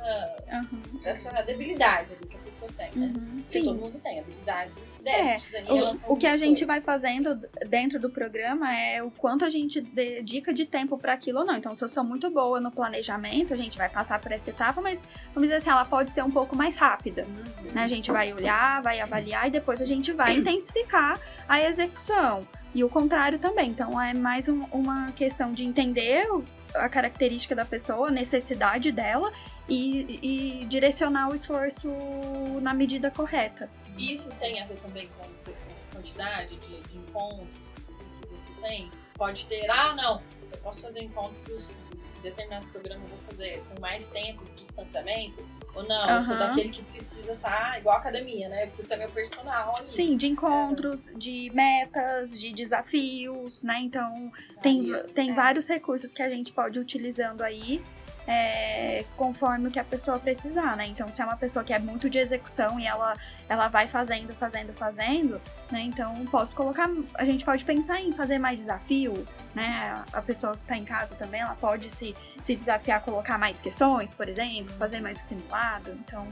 [0.52, 1.00] Uhum.
[1.04, 3.14] dessa debilidade ali que a pessoa tem, né?
[3.16, 3.44] Uhum.
[3.48, 3.64] Sim.
[3.66, 7.36] todo mundo tem habilidades e déficits É, o, o que a gente vai fazendo
[7.70, 11.56] dentro do programa é o quanto a gente dedica de tempo para aquilo ou não.
[11.58, 14.82] Então, se eu sou muito boa no planejamento, a gente vai passar por essa etapa,
[14.82, 17.26] mas vamos dizer assim, ela pode ser um pouco mais rápida.
[17.26, 17.72] Uhum.
[17.74, 17.84] Né?
[17.84, 22.48] A gente vai olhar, vai avaliar e depois a gente vai intensificar a execução.
[22.76, 23.70] E o contrário também.
[23.70, 26.28] Então, é mais um- uma questão de entender
[26.74, 29.32] a característica da pessoa, a necessidade dela
[29.68, 31.90] e, e direcionar o esforço
[32.62, 33.70] na medida correta.
[33.98, 37.48] Isso tem a ver também com a quantidade de, de encontros
[38.22, 38.92] que você, tem?
[39.16, 43.82] Pode ter, ah, não, eu posso fazer encontros de determinado programa, eu vou fazer com
[43.82, 45.44] mais tempo de distanciamento,
[45.76, 48.64] ou não, eu sou daquele que precisa estar igual a academia, né?
[48.64, 49.88] Eu preciso ter meu personal ali.
[49.88, 53.80] Sim, de encontros, de metas, de desafios, né?
[53.82, 55.34] Então, tem, Aí, tem é.
[55.34, 57.82] vários recursos que a gente pode ir utilizando aí.
[58.30, 60.86] é, conforme o que a pessoa precisar, né?
[60.86, 63.16] Então, se é uma pessoa que é muito de execução e ela,
[63.50, 65.42] ela vai fazendo, fazendo, fazendo,
[65.72, 65.82] né?
[65.82, 66.90] Então, posso colocar.
[67.16, 69.26] A gente pode pensar em fazer mais desafio,
[69.56, 70.04] né?
[70.12, 73.62] A pessoa que tá em casa também, ela pode se, se desafiar a colocar mais
[73.62, 75.92] questões, por exemplo, fazer mais o simulado.
[75.92, 76.28] Então,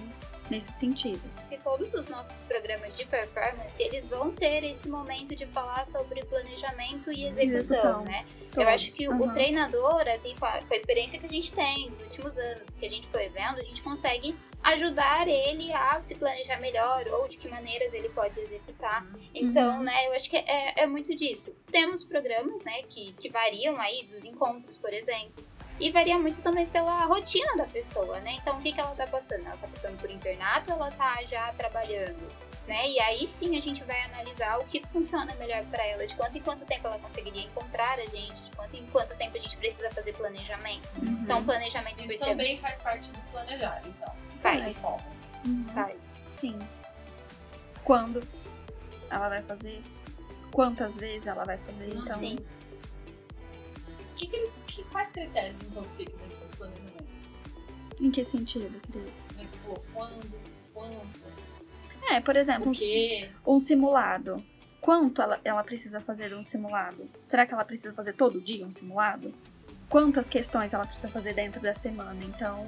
[0.50, 1.28] nesse sentido.
[1.50, 6.24] que todos os nossos programas de performance, eles vão ter esse momento de falar sobre
[6.26, 8.04] planejamento e execução, Execução.
[8.04, 8.26] né?
[8.56, 8.68] Eu Todos.
[8.70, 9.34] acho que o Aham.
[9.34, 12.86] treinador, tem, com a com a experiência que a gente tem nos últimos anos, que
[12.86, 14.36] a gente foi vendo, a gente consegue
[14.66, 19.06] ajudar ele a se planejar melhor ou de que maneiras ele pode executar.
[19.34, 19.84] Então, Uhum.
[19.84, 21.56] né, eu acho que é, é muito disso.
[21.72, 25.44] Temos programas, né, que, que variam aí dos encontros, por exemplo.
[25.80, 28.38] E varia muito também pela rotina da pessoa, né?
[28.40, 29.46] Então, o que, que ela tá passando?
[29.46, 32.16] Ela tá passando por internato ou ela tá já trabalhando?
[32.68, 32.90] Né?
[32.90, 36.36] E aí sim a gente vai analisar o que funciona melhor para ela, de quanto
[36.38, 39.56] em quanto tempo ela conseguiria encontrar a gente, de quanto em quanto tempo a gente
[39.58, 40.88] precisa fazer planejamento.
[40.98, 41.20] Uhum.
[41.24, 44.16] Então, planejamento Isso percebe também faz parte do planejar, então.
[44.42, 44.84] faz.
[45.46, 45.66] Uhum.
[45.76, 45.98] Faz.
[46.34, 46.58] Sim.
[47.84, 48.20] Quando
[49.12, 49.84] ela vai fazer?
[50.52, 51.94] Quantas vezes ela vai fazer?
[51.94, 52.38] Então, Sim.
[54.16, 57.06] Que, que- quais critérios então ficam dentro do planejamento?
[58.00, 59.26] em que sentido, Cris?
[59.38, 60.34] Você falou quando,
[60.74, 61.08] quanto,
[62.10, 62.72] É, por exemplo,
[63.46, 64.44] um, um simulado.
[64.82, 67.10] Quanto ela, ela precisa fazer um simulado?
[67.28, 69.34] Será que ela precisa fazer todo dia um simulado?
[69.90, 72.20] Quantas questões ela precisa fazer dentro da semana?
[72.24, 72.66] Então,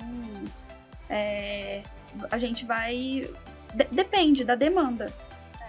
[1.10, 1.84] é,
[2.32, 3.30] a gente vai.
[3.74, 5.14] de- depende da demanda.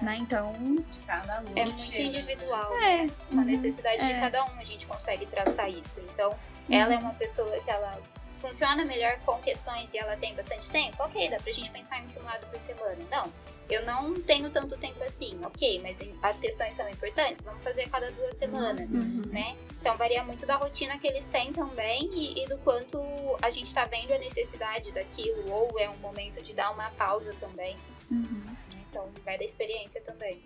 [0.00, 0.16] Né?
[0.20, 0.52] Então,
[0.90, 1.58] De cada aluno.
[1.58, 2.72] É que muito individual.
[2.78, 3.00] é.
[3.02, 4.20] a uhum, necessidade de é.
[4.20, 5.98] cada um, a gente consegue traçar isso.
[6.14, 6.32] Então,
[6.70, 8.00] ela é uma pessoa que ela
[8.40, 12.04] funciona melhor com questões e ela tem bastante tempo, ok, dá pra gente pensar em
[12.04, 12.96] um simulado por semana.
[13.10, 13.28] Não,
[13.70, 17.88] eu não tenho tanto tempo assim, ok, mas as questões são importantes, vamos fazer a
[17.88, 19.22] cada duas semanas, Uhum.
[19.26, 19.56] né?
[19.80, 22.98] Então varia muito da rotina que eles têm também e, e do quanto
[23.42, 27.34] a gente tá vendo a necessidade daquilo, ou é um momento de dar uma pausa
[27.40, 27.76] também,
[28.10, 28.42] Uhum.
[28.46, 28.56] né?
[28.90, 30.42] Então vai da experiência também.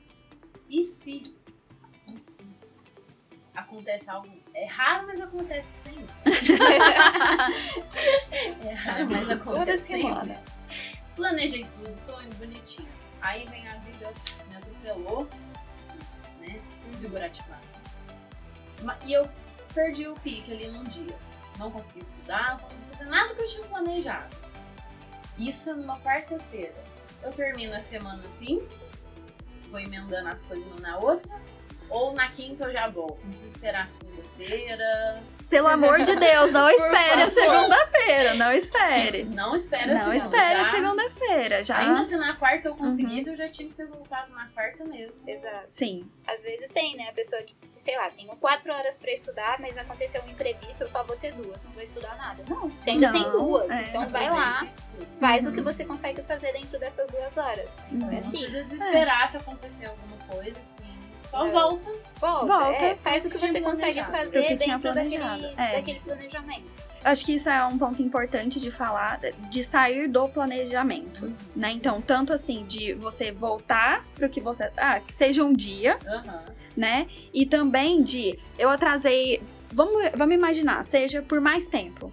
[0.68, 1.34] E se,
[2.08, 2.42] e se
[3.54, 4.28] acontece algo.
[4.54, 6.04] É raro, mas acontece sempre.
[19.04, 19.28] E eu
[19.74, 21.16] perdi o pique ali num dia.
[21.58, 24.36] Não consegui estudar, não consegui fazer nada que eu tinha planejado.
[25.38, 26.74] Isso é numa quarta-feira.
[27.22, 28.66] Eu termino a semana assim,
[29.70, 31.40] vou emendando as coisas uma na outra.
[31.88, 33.22] Ou na quinta eu já volto.
[33.22, 35.22] Não precisa esperar segunda-feira.
[35.52, 39.24] Pelo amor de Deus, não espere a segunda-feira, não espere.
[39.24, 40.70] Não espera a Não espere a já.
[40.70, 41.78] segunda-feira, já.
[41.78, 43.34] Ainda se na quarta eu conseguisse, Uhum.
[43.34, 45.14] eu já tinha que ter voltado na quarta mesmo.
[45.26, 45.64] Exato.
[45.68, 46.10] Sim.
[46.26, 47.08] Às vezes tem, né?
[47.10, 50.88] A pessoa que, sei lá, tem quatro horas pra estudar, mas aconteceu um imprevisto, eu
[50.88, 52.42] só vou ter duas, não vou estudar nada.
[52.48, 53.70] Não, você ainda Não, tem duas.
[53.70, 53.82] é.
[53.82, 54.66] Então vai lá,
[55.20, 55.52] faz Uhum.
[55.52, 57.68] o que você consegue fazer dentro dessas duas horas.
[57.90, 58.30] Então é Não assim.
[58.30, 60.82] precisa desesperar se acontecer alguma coisa, assim.
[61.32, 61.50] Só É.
[61.50, 61.92] volta.
[62.20, 65.72] Volta, Volta, é, faz o que você consegue fazer tinha dentro daquele, planejado, é.
[65.76, 66.70] daquele planejamento.
[67.02, 69.18] Acho que isso é um ponto importante de falar,
[69.50, 71.72] de sair do planejamento, né?
[71.72, 74.70] Então, tanto assim, de você voltar pro que você...
[74.76, 76.38] Ah, que seja um dia, Aham.
[76.76, 77.08] né?
[77.32, 78.38] E também de...
[78.58, 79.42] Eu atrasei...
[79.72, 82.12] Vamos, vamos imaginar, seja por mais tempo.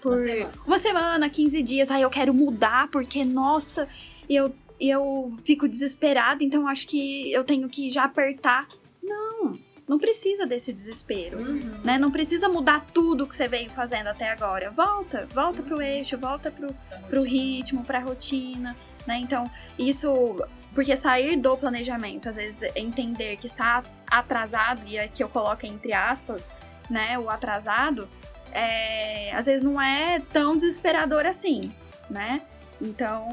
[0.00, 0.52] Por Uma semana.
[0.66, 1.90] uma semana, 15 dias.
[1.90, 3.88] Aí eu quero mudar porque, nossa,
[4.30, 8.66] eu, eu fico desesperado, então acho que eu tenho que já apertar.
[9.02, 9.58] Não.
[9.88, 11.38] não precisa desse desespero.
[11.38, 11.80] Uhum.
[11.84, 11.98] Né?
[11.98, 14.70] Não precisa mudar tudo que você veio fazendo até agora.
[14.70, 16.68] Volta, volta pro eixo, volta pro,
[17.08, 19.18] pro ritmo, pra rotina, né?
[19.18, 19.44] Então,
[19.78, 20.36] isso.
[20.74, 25.94] Porque sair do planejamento, às vezes entender que está atrasado, e aqui eu coloco entre
[25.94, 26.50] aspas,
[26.90, 27.18] né?
[27.18, 28.06] O atrasado,
[28.52, 31.72] é, às vezes não é tão desesperador assim,
[32.10, 32.42] né?
[32.80, 33.28] Então,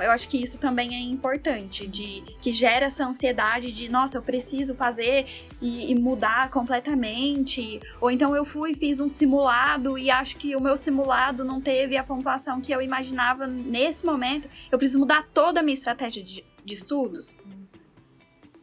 [0.00, 4.22] eu acho que isso também é importante, de que gera essa ansiedade de, nossa, eu
[4.22, 5.26] preciso fazer
[5.60, 7.78] e, e mudar completamente.
[8.00, 11.60] Ou então eu fui e fiz um simulado e acho que o meu simulado não
[11.60, 14.48] teve a pontuação que eu imaginava nesse momento.
[14.70, 17.36] Eu preciso mudar toda a minha estratégia de, de estudos.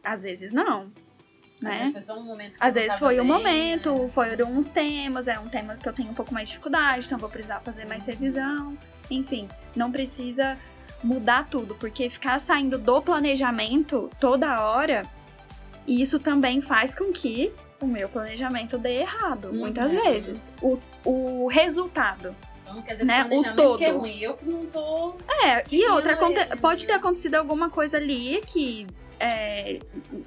[0.02, 0.92] Às vezes não.
[1.64, 1.78] Às Né?
[1.78, 2.54] vezes foi só um momento.
[2.60, 4.08] Às vezes foi bem, momento, né?
[4.10, 7.18] foram uns temas, é um tema que eu tenho um pouco mais de dificuldade, então
[7.18, 8.76] vou precisar fazer mais revisão.
[9.10, 10.56] Enfim, não precisa
[11.02, 15.02] mudar tudo, porque ficar saindo do planejamento toda hora,
[15.86, 19.58] isso também faz com que o meu planejamento dê errado, Uhum.
[19.58, 20.50] muitas vezes.
[20.62, 22.34] O, o resultado.
[22.62, 23.98] Então, quer dizer, né, o o planejamento que é todo.
[24.00, 24.18] ruim.
[24.20, 25.16] Eu que não tô.
[25.44, 26.16] É, e outra,
[26.62, 28.86] pode ter acontecido alguma coisa ali que
[29.24, 29.78] é,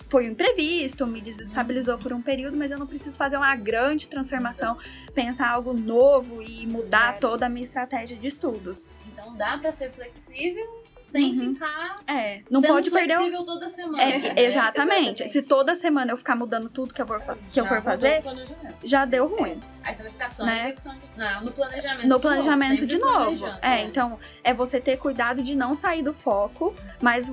[0.10, 4.08] foi um imprevisto, me desestabilizou por um período, mas eu não preciso fazer uma grande
[4.08, 4.76] transformação,
[5.14, 7.22] pensar algo novo e mudar Certo.
[7.22, 8.88] toda a minha estratégia de estudos.
[9.14, 10.66] Então dá pra ser flexível
[11.02, 11.54] sem Uhum.
[11.54, 11.98] ficar.
[12.08, 13.18] É, não pode perder o.
[13.20, 14.02] flexível toda semana.
[14.04, 14.34] É, né?
[14.42, 14.44] exatamente.
[15.24, 15.30] Exatamente.
[15.30, 17.18] Se toda semana eu ficar mudando tudo que eu, vou,
[17.52, 18.24] que eu for fazer,
[18.84, 19.60] já deu ruim.
[19.84, 20.56] Aí você vai ficar só Né?
[20.56, 21.06] na execução de.
[21.16, 22.08] Não, no planejamento.
[22.08, 23.46] No de planejamento novo, de novo.
[23.62, 23.82] É, né?
[23.84, 27.32] então é você ter cuidado de não sair do foco, mas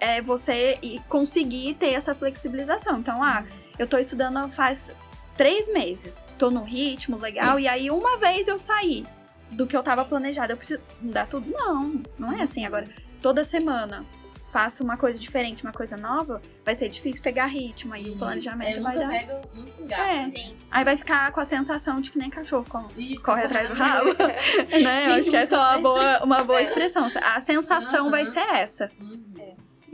[0.00, 2.98] é- você ir- conseguir ter essa flexibilização.
[2.98, 3.44] Então, ah,
[3.78, 4.92] eu tô estudando faz
[5.36, 9.04] três meses, tô no ritmo legal, e aí uma vez eu saí
[9.50, 10.52] do que eu tava planejado.
[10.52, 11.50] Eu preciso mudar tudo?
[11.50, 12.64] Não, não é assim.
[12.66, 12.88] Agora,
[13.22, 14.04] toda semana
[14.50, 18.18] faço uma coisa diferente, uma coisa nova, vai ser difícil pegar ritmo, aí o Isso.
[18.18, 19.08] planejamento vai dar.
[19.08, 20.02] pega, nunca engata.
[20.02, 20.24] É.
[20.26, 20.56] Sim.
[20.70, 23.74] Aí vai ficar com a sensação de que nem cachorro com- E- corre atrás do
[23.76, 24.14] rabo.
[24.82, 25.06] né?
[25.08, 27.06] Eu acho que essa é uma boa, uma boa expressão.
[27.22, 28.10] A sensação Aham.
[28.10, 28.90] vai ser essa.
[28.98, 29.25] Uhum.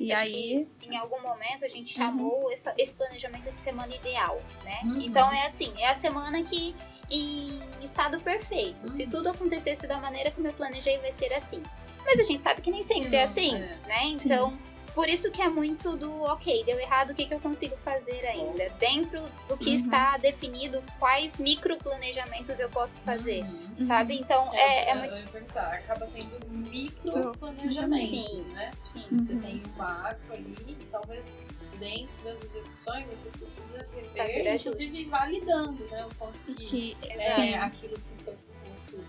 [0.03, 0.69] E Acho aí.
[0.83, 2.07] Em algum momento a gente Uhum.
[2.07, 4.81] chamou essa- esse planejamento de semana ideal, né?
[4.85, 5.01] Uhum.
[5.01, 6.75] Então é assim, é a semana que
[7.11, 8.85] em estado perfeito.
[8.85, 8.91] Uhum.
[8.91, 11.63] Se tudo acontecesse da maneira como eu planejei, vai ser assim.
[12.05, 13.77] Mas a gente sabe que nem sempre é assim, é.
[13.87, 14.05] né?
[14.07, 14.59] Então,
[14.95, 18.25] por isso que é muito do ok, deu errado, o que, que eu consigo fazer
[18.27, 18.69] ainda?
[18.79, 19.77] Dentro do que Uhum.
[19.77, 23.85] está definido, quais micro planejamentos eu posso fazer, Uhum.
[23.85, 24.15] sabe?
[24.19, 25.31] Então, é, é eu- muito.
[25.33, 28.45] perguntar, acaba tendo micro planejamentos, Sim.
[28.53, 28.71] né?
[28.85, 29.05] Sim.
[29.13, 29.41] Você Uhum.
[29.41, 31.43] tem um macro ali e talvez
[31.79, 36.07] dentro das execuções você precisa rever, inclusive validando, né?
[36.07, 37.55] O quanto que, Que, é, sim.
[37.55, 39.05] aquilo que foi proposto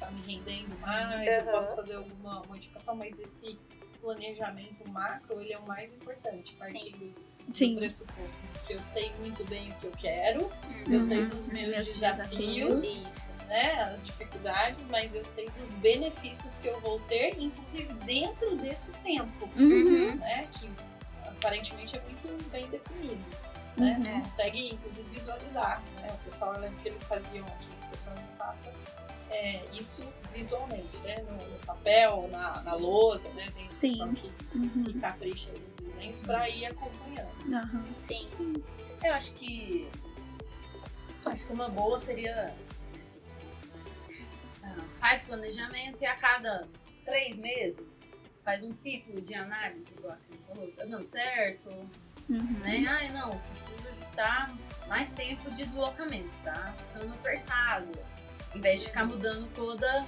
[0.00, 3.58] tá me rendendo mais, eu posso fazer alguma modificação, mas esse
[4.16, 7.12] planejamento macro, ele é o mais importante, partindo
[7.48, 7.76] do Sim.
[7.76, 10.92] pressuposto de que eu sei muito bem o que eu quero, Uhum.
[10.94, 12.82] eu sei dos Meus meus desafios.
[12.82, 18.56] desafios, né, as dificuldades, mas eu sei dos benefícios que eu vou ter, inclusive dentro
[18.56, 20.14] desse tempo, Uhum.
[20.16, 20.70] né, que
[21.28, 23.24] aparentemente é muito bem definido.
[23.76, 23.92] Né?
[23.96, 24.02] Uhum.
[24.02, 25.82] Você consegue, inclusive, visualizar.
[26.00, 26.08] Né?
[26.12, 28.72] O pessoal, eu lembro que eles faziam aqui, o pessoal me passa
[29.30, 30.02] é, isso
[30.32, 31.16] visualmente, né?
[31.22, 32.80] no, no papel, na, na Sim.
[32.80, 33.46] lousa, né?
[33.54, 34.14] tem Sim.
[34.14, 34.84] que, Uhum.
[34.84, 37.54] que capricha nos desenhos para ir acompanhando.
[37.54, 37.84] Aham.
[37.98, 38.28] Sim.
[39.02, 39.88] Eu acho que.
[41.24, 42.54] Acho que uma boa seria.
[44.62, 46.68] ah, faz planejamento e a cada
[47.04, 48.14] três meses
[48.44, 51.68] faz um ciclo de análise, igual a Cris falou, tá dando certo,
[52.28, 52.58] Uhum.
[52.60, 52.84] né?
[52.88, 54.52] Ai, não, preciso ajustar
[54.88, 56.74] mais tempo de deslocamento, tá?
[56.92, 57.88] Ficando apertado.
[58.56, 60.06] Em vez de ficar mudando toda,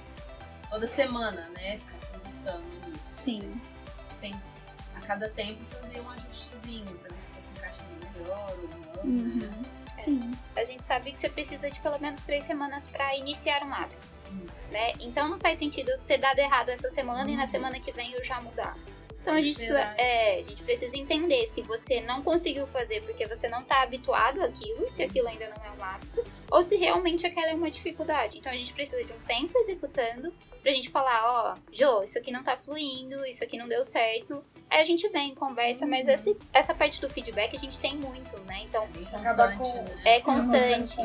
[0.71, 1.77] toda semana, né?
[1.77, 2.99] Ficar se ajustando nisso.
[3.15, 3.39] Sim.
[3.47, 3.67] Mas
[4.19, 4.33] Tem,
[4.95, 8.55] a cada tempo fazer um ajustezinho pra ver se tá se encaixando melhor
[8.97, 9.13] ou não.
[9.13, 9.45] né?
[9.55, 9.63] Uhum.
[10.01, 10.31] Sim.
[10.55, 14.07] a gente sabe que você precisa de pelo menos três semanas para iniciar um hábito,
[14.31, 14.45] Hum.
[14.71, 14.93] né?
[14.99, 17.51] Então não faz sentido ter dado errado essa semana e na Uhum.
[17.51, 18.75] semana que vem eu já mudar.
[19.21, 23.27] Então a gente precisa, é, a gente precisa entender se você não conseguiu fazer porque
[23.27, 27.25] você não está habituado àquilo, se aquilo ainda não é um hábito, ou se realmente
[27.25, 28.37] aquela é uma dificuldade.
[28.37, 32.31] Então a gente precisa de um tempo executando pra gente falar, ó, Jô, isso aqui
[32.31, 34.43] não tá fluindo, isso aqui não deu certo.
[34.69, 36.11] Aí a gente vem, conversa, mas Uhum.
[36.13, 38.61] esse, essa parte do feedback a gente tem muito, né?
[38.63, 40.97] Então Isso acaba constante, com- é Constante.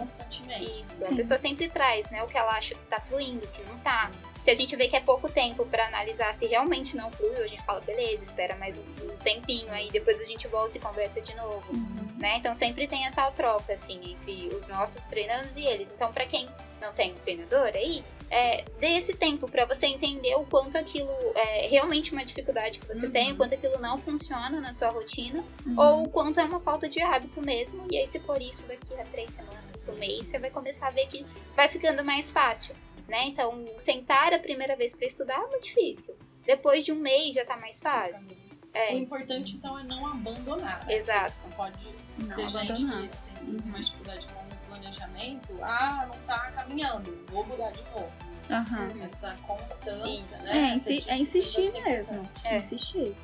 [0.81, 1.13] Isso, Sim.
[1.15, 3.79] a pessoa sempre traz, né, o que ela acha que tá fluindo, o que não
[3.79, 4.11] tá.
[4.45, 7.47] Se a gente vê que é pouco tempo pra analisar se realmente não fluiu, a
[7.47, 11.35] gente fala, beleza, espera mais um, tempinho aí, depois a gente volta e conversa de
[11.35, 12.09] novo, Uhum.
[12.19, 12.37] né?
[12.37, 15.91] Então sempre tem essa troca, assim, entre os nossos treinandos e eles.
[15.91, 16.47] Então, pra quem
[16.79, 21.09] não tem um treinador aí, é, dê esse tempo para você entender o quanto aquilo
[21.35, 23.13] é realmente uma dificuldade que você Uhum.
[23.13, 25.75] tem, o quanto aquilo não funciona na sua rotina, Uhum.
[25.81, 27.87] ou o quanto é uma falta de hábito mesmo.
[27.91, 30.91] E aí, se for isso daqui a três semanas, um mês, você vai começar a
[30.91, 31.25] ver que
[31.57, 32.75] vai ficando mais fácil,
[33.15, 33.27] né?
[33.27, 36.17] Então, sentar a primeira vez para estudar é muito difícil.
[36.45, 38.29] Depois de um mês já tá mais fácil.
[38.29, 40.85] O É, importante, então, é não abandonar.
[40.85, 40.95] Né?
[40.97, 41.33] exato.
[41.45, 41.79] Não pode
[42.19, 43.09] Não ter gente abandonar.
[43.09, 45.59] que assim, tem mais dificuldade com o planejamento.
[45.63, 48.13] Ah, não tá caminhando, vou mudar de novo.
[48.51, 48.89] Aham.
[49.05, 50.45] Essa constância, Isso.
[50.45, 50.71] né?
[50.71, 52.17] É, insi- é insistir mesmo.
[52.25, 52.57] sempre É.
[52.59, 53.15] Insistir.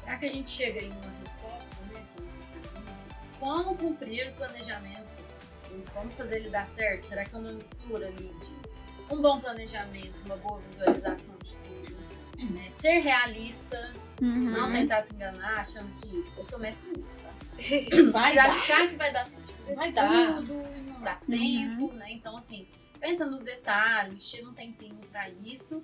[0.00, 2.02] Será que a gente chega em uma resposta, né?
[3.38, 5.14] Como cumprir o planejamento
[5.66, 5.88] estudos?
[5.90, 7.08] Como fazer ele dar certo?
[7.08, 11.96] Será que é uma mistura ali de um bom planejamento, uma boa visualização de tudo?
[12.52, 12.70] né?
[12.70, 14.50] Ser realista, Uhum.
[14.50, 17.32] não tentar se enganar achando que eu sou mestre nisso, tá?
[18.12, 18.46] Vai dar.
[18.46, 20.36] achar que vai dar fazer Vai dar.
[20.36, 21.36] tudo não dá Uhum.
[21.38, 22.12] tempo, né?
[22.12, 22.66] Então, assim,
[23.00, 25.82] pensa nos detalhes, tira um tempinho pra isso.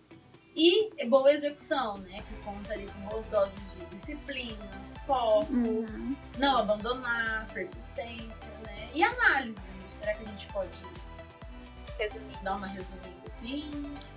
[0.54, 2.22] E é boa execução, né?
[2.28, 4.68] Que conta ali com boas doses de disciplina,
[5.06, 6.14] foco, Uhum.
[6.38, 8.90] não abandonar, persistência, né?
[8.92, 9.70] E análise.
[10.02, 10.82] Será que a gente pode
[11.96, 12.38] Resumindo.
[12.42, 13.70] dar uma resumida assim?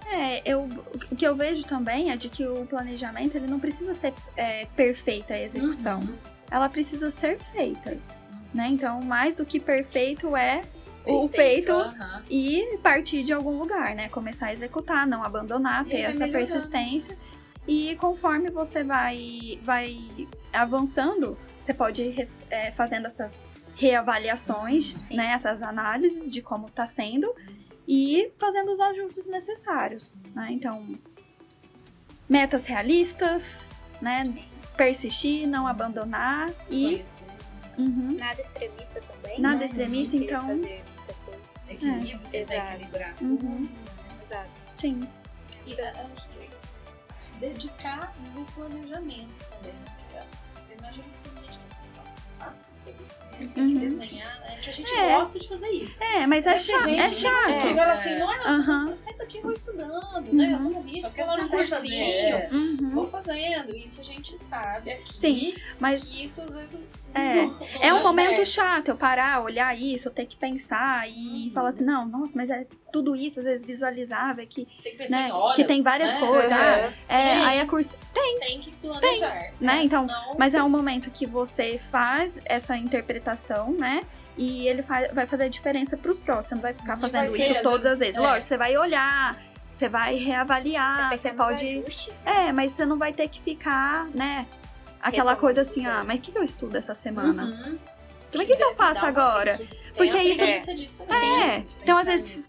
[0.07, 0.63] É, eu,
[1.11, 4.65] o que eu vejo também é de que o planejamento ele não precisa ser é,
[4.75, 5.99] perfeita a execução.
[5.99, 6.17] Uhum.
[6.49, 7.97] Ela precisa ser feita.
[8.51, 8.67] Né?
[8.69, 10.61] Então, mais do que perfeito é
[11.05, 11.71] o feito
[12.27, 14.09] e partir de algum lugar, né?
[14.09, 16.51] Começar a executar, não abandonar, ter essa melhorando.
[16.51, 17.15] persistência.
[17.67, 19.97] E conforme você vai, vai
[20.51, 25.15] avançando, você pode ir é, fazendo essas reavaliações, Sim.
[25.17, 25.28] né?
[25.32, 27.34] Essas análises de como está sendo
[27.88, 30.47] e fazendo os ajustes necessários, né?
[30.51, 30.97] Então,
[32.28, 33.67] metas realistas,
[34.01, 34.26] né?
[34.26, 34.43] Sim.
[34.76, 37.05] Persistir, não abandonar e
[37.78, 39.39] uhum, Nada extremista também.
[39.39, 39.65] Nada né?
[39.65, 40.84] extremista, então- fazer
[41.26, 41.39] coisa.
[41.69, 42.73] equilíbrio, tentar Exato.
[42.76, 43.15] equilibrar.
[43.21, 43.69] uhum,
[44.26, 44.49] Exato.
[44.73, 45.07] sim.
[45.65, 45.93] E é,
[47.15, 50.26] se dedicar no planejamento também, né?
[50.69, 52.55] Eu imagino que tem gente que assim, nossa, sabe
[52.86, 53.89] mesmo, tem que Uhum.
[53.89, 54.57] desenhar, né?
[54.61, 55.15] Que a gente É.
[55.17, 56.03] gosta de fazer isso.
[56.03, 56.83] É, mas é ter chato.
[56.86, 57.73] gente É que- chato.
[57.73, 60.53] Que assim, não é, eu sento aqui e vou estudando, né?
[60.53, 62.49] Eu tô no ritmo, Só vou quero lá no sentar e fazer, cursinho, é.
[62.51, 62.91] Uhum.
[62.93, 63.75] vou fazendo.
[63.75, 65.17] Isso a gente sabe aqui.
[65.17, 67.36] Sim, Mas que isso às vezes É.
[67.36, 68.47] não- não é um momento certo.
[68.47, 71.51] chato eu parar, olhar isso, eu ter que pensar e Uhum.
[71.51, 72.65] falar assim, não, nossa, mas é
[72.95, 76.19] tudo isso, às vezes visualizável, que, Tem que né, em horas, que tem várias né?
[76.21, 76.51] coisas.
[76.51, 76.93] Aham.
[77.09, 77.97] É, aí a curso.
[78.13, 79.51] Tem que planejar.
[79.59, 79.83] né?
[79.83, 83.99] Então, Senão- Mas é um momento que você faz essa interpretação, né?
[84.37, 86.45] E ele fa- vai fazer a diferença pros próximos.
[86.47, 88.19] Você não vai ficar fazendo vai isso ser, às todas as vezes, é.
[88.21, 89.41] Lógico, você vai olhar,
[89.73, 91.65] você vai reavaliar, Você você pode.
[91.79, 92.47] ajustes, né?
[92.47, 94.45] É, mas você não vai ter que ficar, né?
[95.01, 95.91] Aquela Retomando coisa assim, tudo.
[95.91, 97.43] ah, mas o que que eu estudo essa semana?
[97.43, 97.77] Uhum.
[98.31, 99.57] Como é que, que eu faço agora?
[99.57, 101.03] tem que ter Porque a isso- presença disso.
[101.09, 102.45] É, Sim, então às vezes-.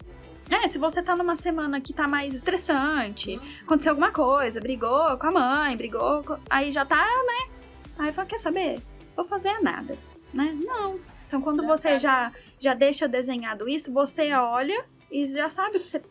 [0.49, 3.49] É, se você tá numa semana que tá mais estressante, Uhum.
[3.63, 6.37] aconteceu alguma coisa, brigou com a mãe, brigou, com...
[6.49, 7.53] aí já tá, né?
[7.99, 8.79] Aí fala, quer saber?
[9.15, 9.97] Vou fazer nada,
[10.33, 10.57] né?
[10.63, 10.99] Não.
[11.27, 11.99] Então quando Já você sabe.
[11.99, 16.01] já, já deixa desenhado isso, você olha e já sabe o que você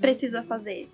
[0.00, 0.88] precisa fazer.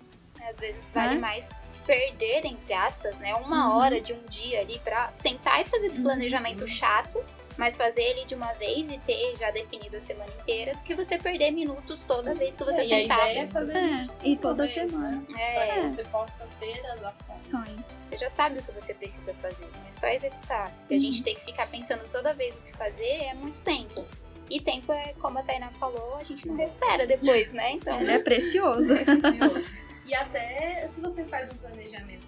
[0.49, 1.21] Às vezes vale Né?
[1.21, 1.49] mais
[1.85, 3.33] perder, entre aspas, né?
[3.35, 3.77] Uma Uhum.
[3.77, 6.03] hora de um dia ali pra sentar e fazer esse Uhum.
[6.03, 7.19] planejamento chato,
[7.59, 10.95] mas fazer ele de uma vez e ter já definido a semana inteira, do que
[10.95, 13.19] você perder minutos toda vez que você É, e a sentar.
[13.29, 15.17] ideia é fazer É, isso e toda vez, semana.
[15.29, 15.53] Né?
[15.53, 17.99] Para É, que você possa ter as ações.
[18.07, 19.87] Você já sabe o que você precisa fazer, né?
[19.89, 20.73] é só executar.
[20.83, 21.03] Se a Uhum.
[21.03, 24.05] gente tem que ficar pensando toda vez o que fazer, é muito tempo.
[24.49, 27.73] E tempo é, como a Tainá falou, a gente não recupera depois, né?
[27.73, 28.95] Então, Ele é precioso.
[28.95, 29.65] Precioso.
[30.05, 32.25] E até se você faz um planejamento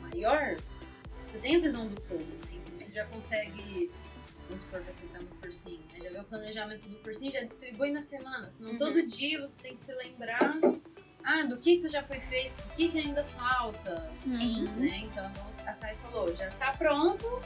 [0.00, 0.56] maior,
[1.30, 2.36] você tem a visão do todo, né?
[2.52, 3.90] Então você já consegue,
[4.52, 5.98] vamos supor eu tô no cursinho, né?
[6.04, 8.50] já vê o planejamento do cursinho, já distribui na semana.
[8.50, 8.78] Senão Uhum.
[8.78, 10.58] todo dia você tem que se lembrar
[11.24, 14.10] ah, do que, que já foi feito, do que, que ainda falta.
[14.24, 14.64] Sim.
[14.66, 14.72] Uhum.
[14.80, 14.98] Né?
[15.04, 15.30] Então,
[15.66, 17.40] a Thay falou, já tá pronto,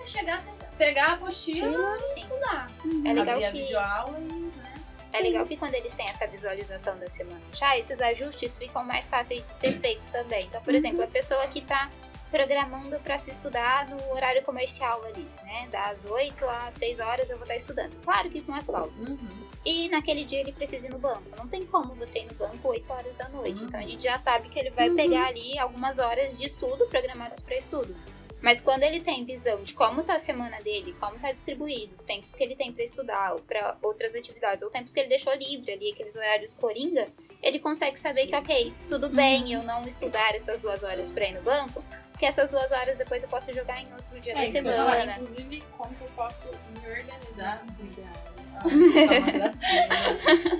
[0.00, 2.70] é chegar, sentar, pegar a apostila e estudar.
[3.04, 4.74] é legal Abrir a que videoaula e, né?
[5.12, 9.08] É legal que quando eles têm essa visualização da semana já, esses ajustes ficam mais
[9.08, 10.46] fáceis de ser feitos também.
[10.46, 10.78] Então, por Uhum.
[10.78, 11.88] exemplo, a pessoa que tá
[12.34, 15.68] programando para se estudar no horário comercial ali, né?
[15.70, 17.94] Das 8 às 6 horas eu vou estar estudando.
[18.02, 19.10] Claro que com as pausas.
[19.10, 19.46] Uhum.
[19.64, 21.22] E naquele dia ele precisa ir no banco.
[21.38, 23.60] Não tem como você ir no banco 8 horas da noite.
[23.60, 23.66] Uhum.
[23.68, 24.96] Então a gente já sabe que ele vai Uhum.
[24.96, 27.94] pegar ali algumas horas de estudo programadas para estudo.
[28.42, 32.02] Mas quando ele tem visão de como tá a semana dele, como tá distribuído, os
[32.02, 35.32] tempos que ele tem para estudar ou para outras atividades, ou tempos que ele deixou
[35.34, 37.06] livre ali, aqueles horários coringa,
[37.40, 41.34] ele consegue saber que, ok, tudo bem eu não estudar essas duas horas para ir
[41.34, 41.82] no banco,
[42.14, 44.58] porque essas duas horas depois eu posso jogar em outro dia É da isso que
[44.58, 45.12] eu ia falar, semana.
[45.12, 48.20] inclusive, como que eu posso me organizar, obrigada,
[48.54, 49.88] Ah, você tá uma gracinha,
[50.24, 50.56] gente.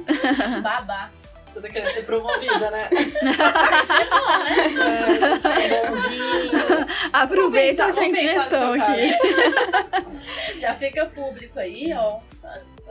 [0.63, 1.11] Babá.
[1.47, 2.89] Você tá querendo ser promovida, né?
[2.91, 4.53] É bom, né?
[5.33, 6.89] É, são bonzinhos.
[7.13, 9.15] Aproveita gente gestão aqui.
[10.59, 12.19] Já fica público aí, ó.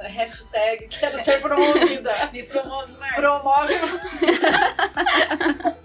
[0.01, 2.30] Hashtag quero ser promovida.
[2.32, 3.16] Me promove mais.
[3.16, 3.74] Promove.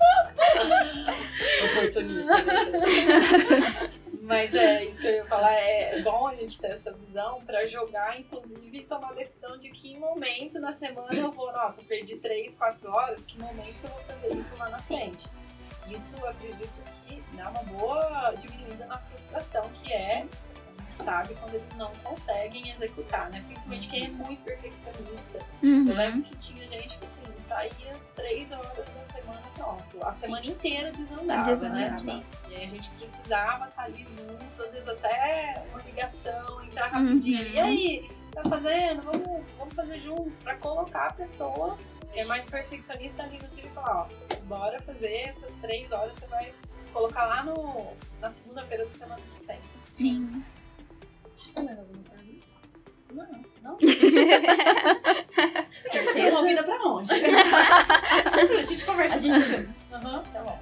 [1.79, 2.43] Oportunista.
[2.43, 3.99] né?
[4.29, 5.55] Mas é isso que eu ia falar.
[5.55, 9.71] É bom a gente ter essa visão pra jogar, inclusive, e tomar a decisão de
[9.71, 14.01] que momento na semana eu vou, nossa, perdi 3, 4 horas, que momento eu vou
[14.05, 15.27] fazer isso lá na frente.
[15.89, 20.29] Isso eu acredito que dá uma boa diminuída na frustração, que é, gente
[20.95, 23.43] sabe, quando eles não conseguem executar, né?
[23.47, 25.39] Principalmente quem é muito perfeccionista.
[25.63, 30.07] Eu lembro que tinha gente que assim, saía três horas da semana pronto.
[30.07, 32.01] A semana inteira desandava, Desandava, né?
[32.01, 32.25] sim.
[32.49, 37.41] E aí a gente precisava estar ali junto, às vezes até uma ligação, entrar rapidinho
[37.41, 37.55] ali.
[37.55, 39.03] E aí, tá fazendo?
[39.03, 41.79] Vamos, vamos fazer junto pra colocar a pessoa
[42.13, 46.17] que é mais perfeccionista ali no trio e falar, ó, bora fazer essas três horas,
[46.17, 46.55] você vai
[46.93, 49.61] colocar lá no, na segunda-feira da semana que vem.
[49.95, 50.45] Sim.
[53.13, 53.27] Não,
[53.63, 53.79] não.
[53.81, 57.11] Você quer ser promovida pra onde?
[57.15, 59.17] A gente conversa.
[59.17, 60.61] A gente- Aham, tá bom.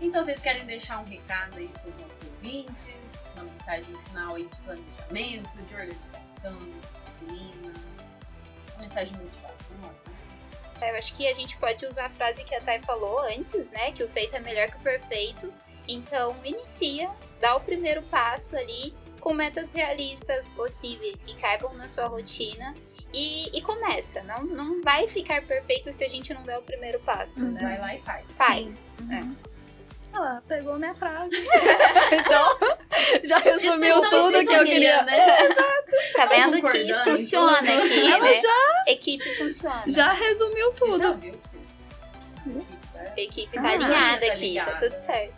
[0.00, 2.86] Então, vocês querem deixar um recado aí para os nossos ouvintes?
[3.34, 7.72] Uma mensagem final aí de planejamento, de organização, de disciplina?
[8.74, 9.16] Uma mensagem
[9.82, 10.02] nossa.
[10.80, 10.90] né?
[10.90, 13.92] Eu acho que a gente pode usar a frase que a Thay falou antes, né?
[13.92, 15.52] Que o feito é melhor que o perfeito.
[15.88, 17.08] Então, inicia,
[17.40, 18.92] dá o primeiro passo ali
[19.26, 22.76] com metas realistas possíveis que caibam na sua rotina
[23.12, 24.22] e, e começa.
[24.22, 27.78] Não, não vai ficar perfeito se a gente não der o primeiro passo, Vai né?
[27.80, 28.24] lá e faz.
[28.30, 28.92] Faz.
[29.00, 29.34] Uhum.
[30.14, 31.34] Ela pegou minha frase.
[32.24, 32.56] então,
[33.24, 35.02] já resumiu tudo que eu queria.
[35.02, 35.26] Né?
[36.14, 37.84] Tá vendo que funciona então?
[37.84, 38.36] aqui, Ela né?
[38.36, 39.82] já, Equipe funciona.
[39.88, 41.16] já resumiu já tudo.
[41.16, 41.40] viu?
[43.16, 45.34] Equipe Ah, tá alinhada tá aqui, tá tudo certo.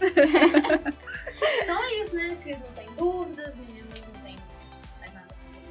[1.63, 2.37] Então é isso, né?
[2.43, 3.78] Cris não tem dúvidas, meninas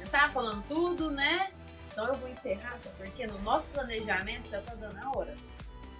[0.08, 1.50] comentar, falando tudo, né?
[1.92, 5.36] Então eu vou encerrar, sabe porque no nosso planejamento já tá dando a hora.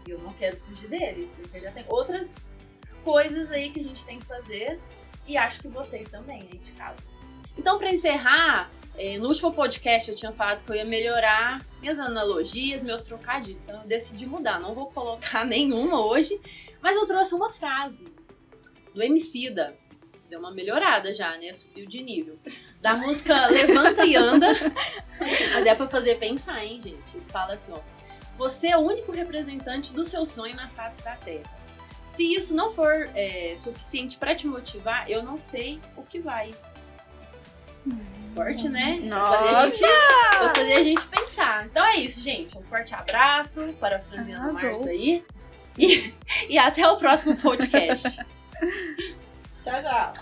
[0.06, 2.50] E eu não quero fugir dele, porque já tem outras
[3.04, 4.80] coisas aí que a gente tem que fazer
[5.26, 6.96] e acho que vocês também aí de casa.
[7.56, 11.98] Então, pra encerrar, eh, no último podcast eu tinha falado que eu ia melhorar minhas
[11.98, 13.60] analogias, meus trocadilhos.
[13.62, 14.60] Então eu decidi mudar.
[14.60, 16.40] Não vou colocar nenhuma hoje,
[16.80, 18.06] mas eu trouxe uma frase
[18.94, 19.76] do Emicida.
[20.28, 21.52] Deu uma melhorada já, né?
[21.54, 22.38] Subiu de nível.
[22.80, 24.48] Da música Levanta e Anda.
[25.18, 27.18] Mas é pra fazer pensar, hein, gente?
[27.28, 27.80] Fala assim, ó.
[28.36, 31.50] Você é o único representante do seu sonho na face da Terra.
[32.04, 36.52] Se isso não for é, suficiente pra te motivar, eu não sei o que vai.
[38.34, 39.00] Forte, né?
[39.08, 41.66] Pra fazer, a gente, fazer a gente pensar.
[41.66, 42.56] Então é isso, gente.
[42.56, 44.62] Um forte abraço para a Franzina do Arrasou.
[44.62, 45.24] Março aí.
[45.76, 46.14] E,
[46.48, 48.18] e até o próximo podcast.
[49.68, 50.12] ciao, ciao.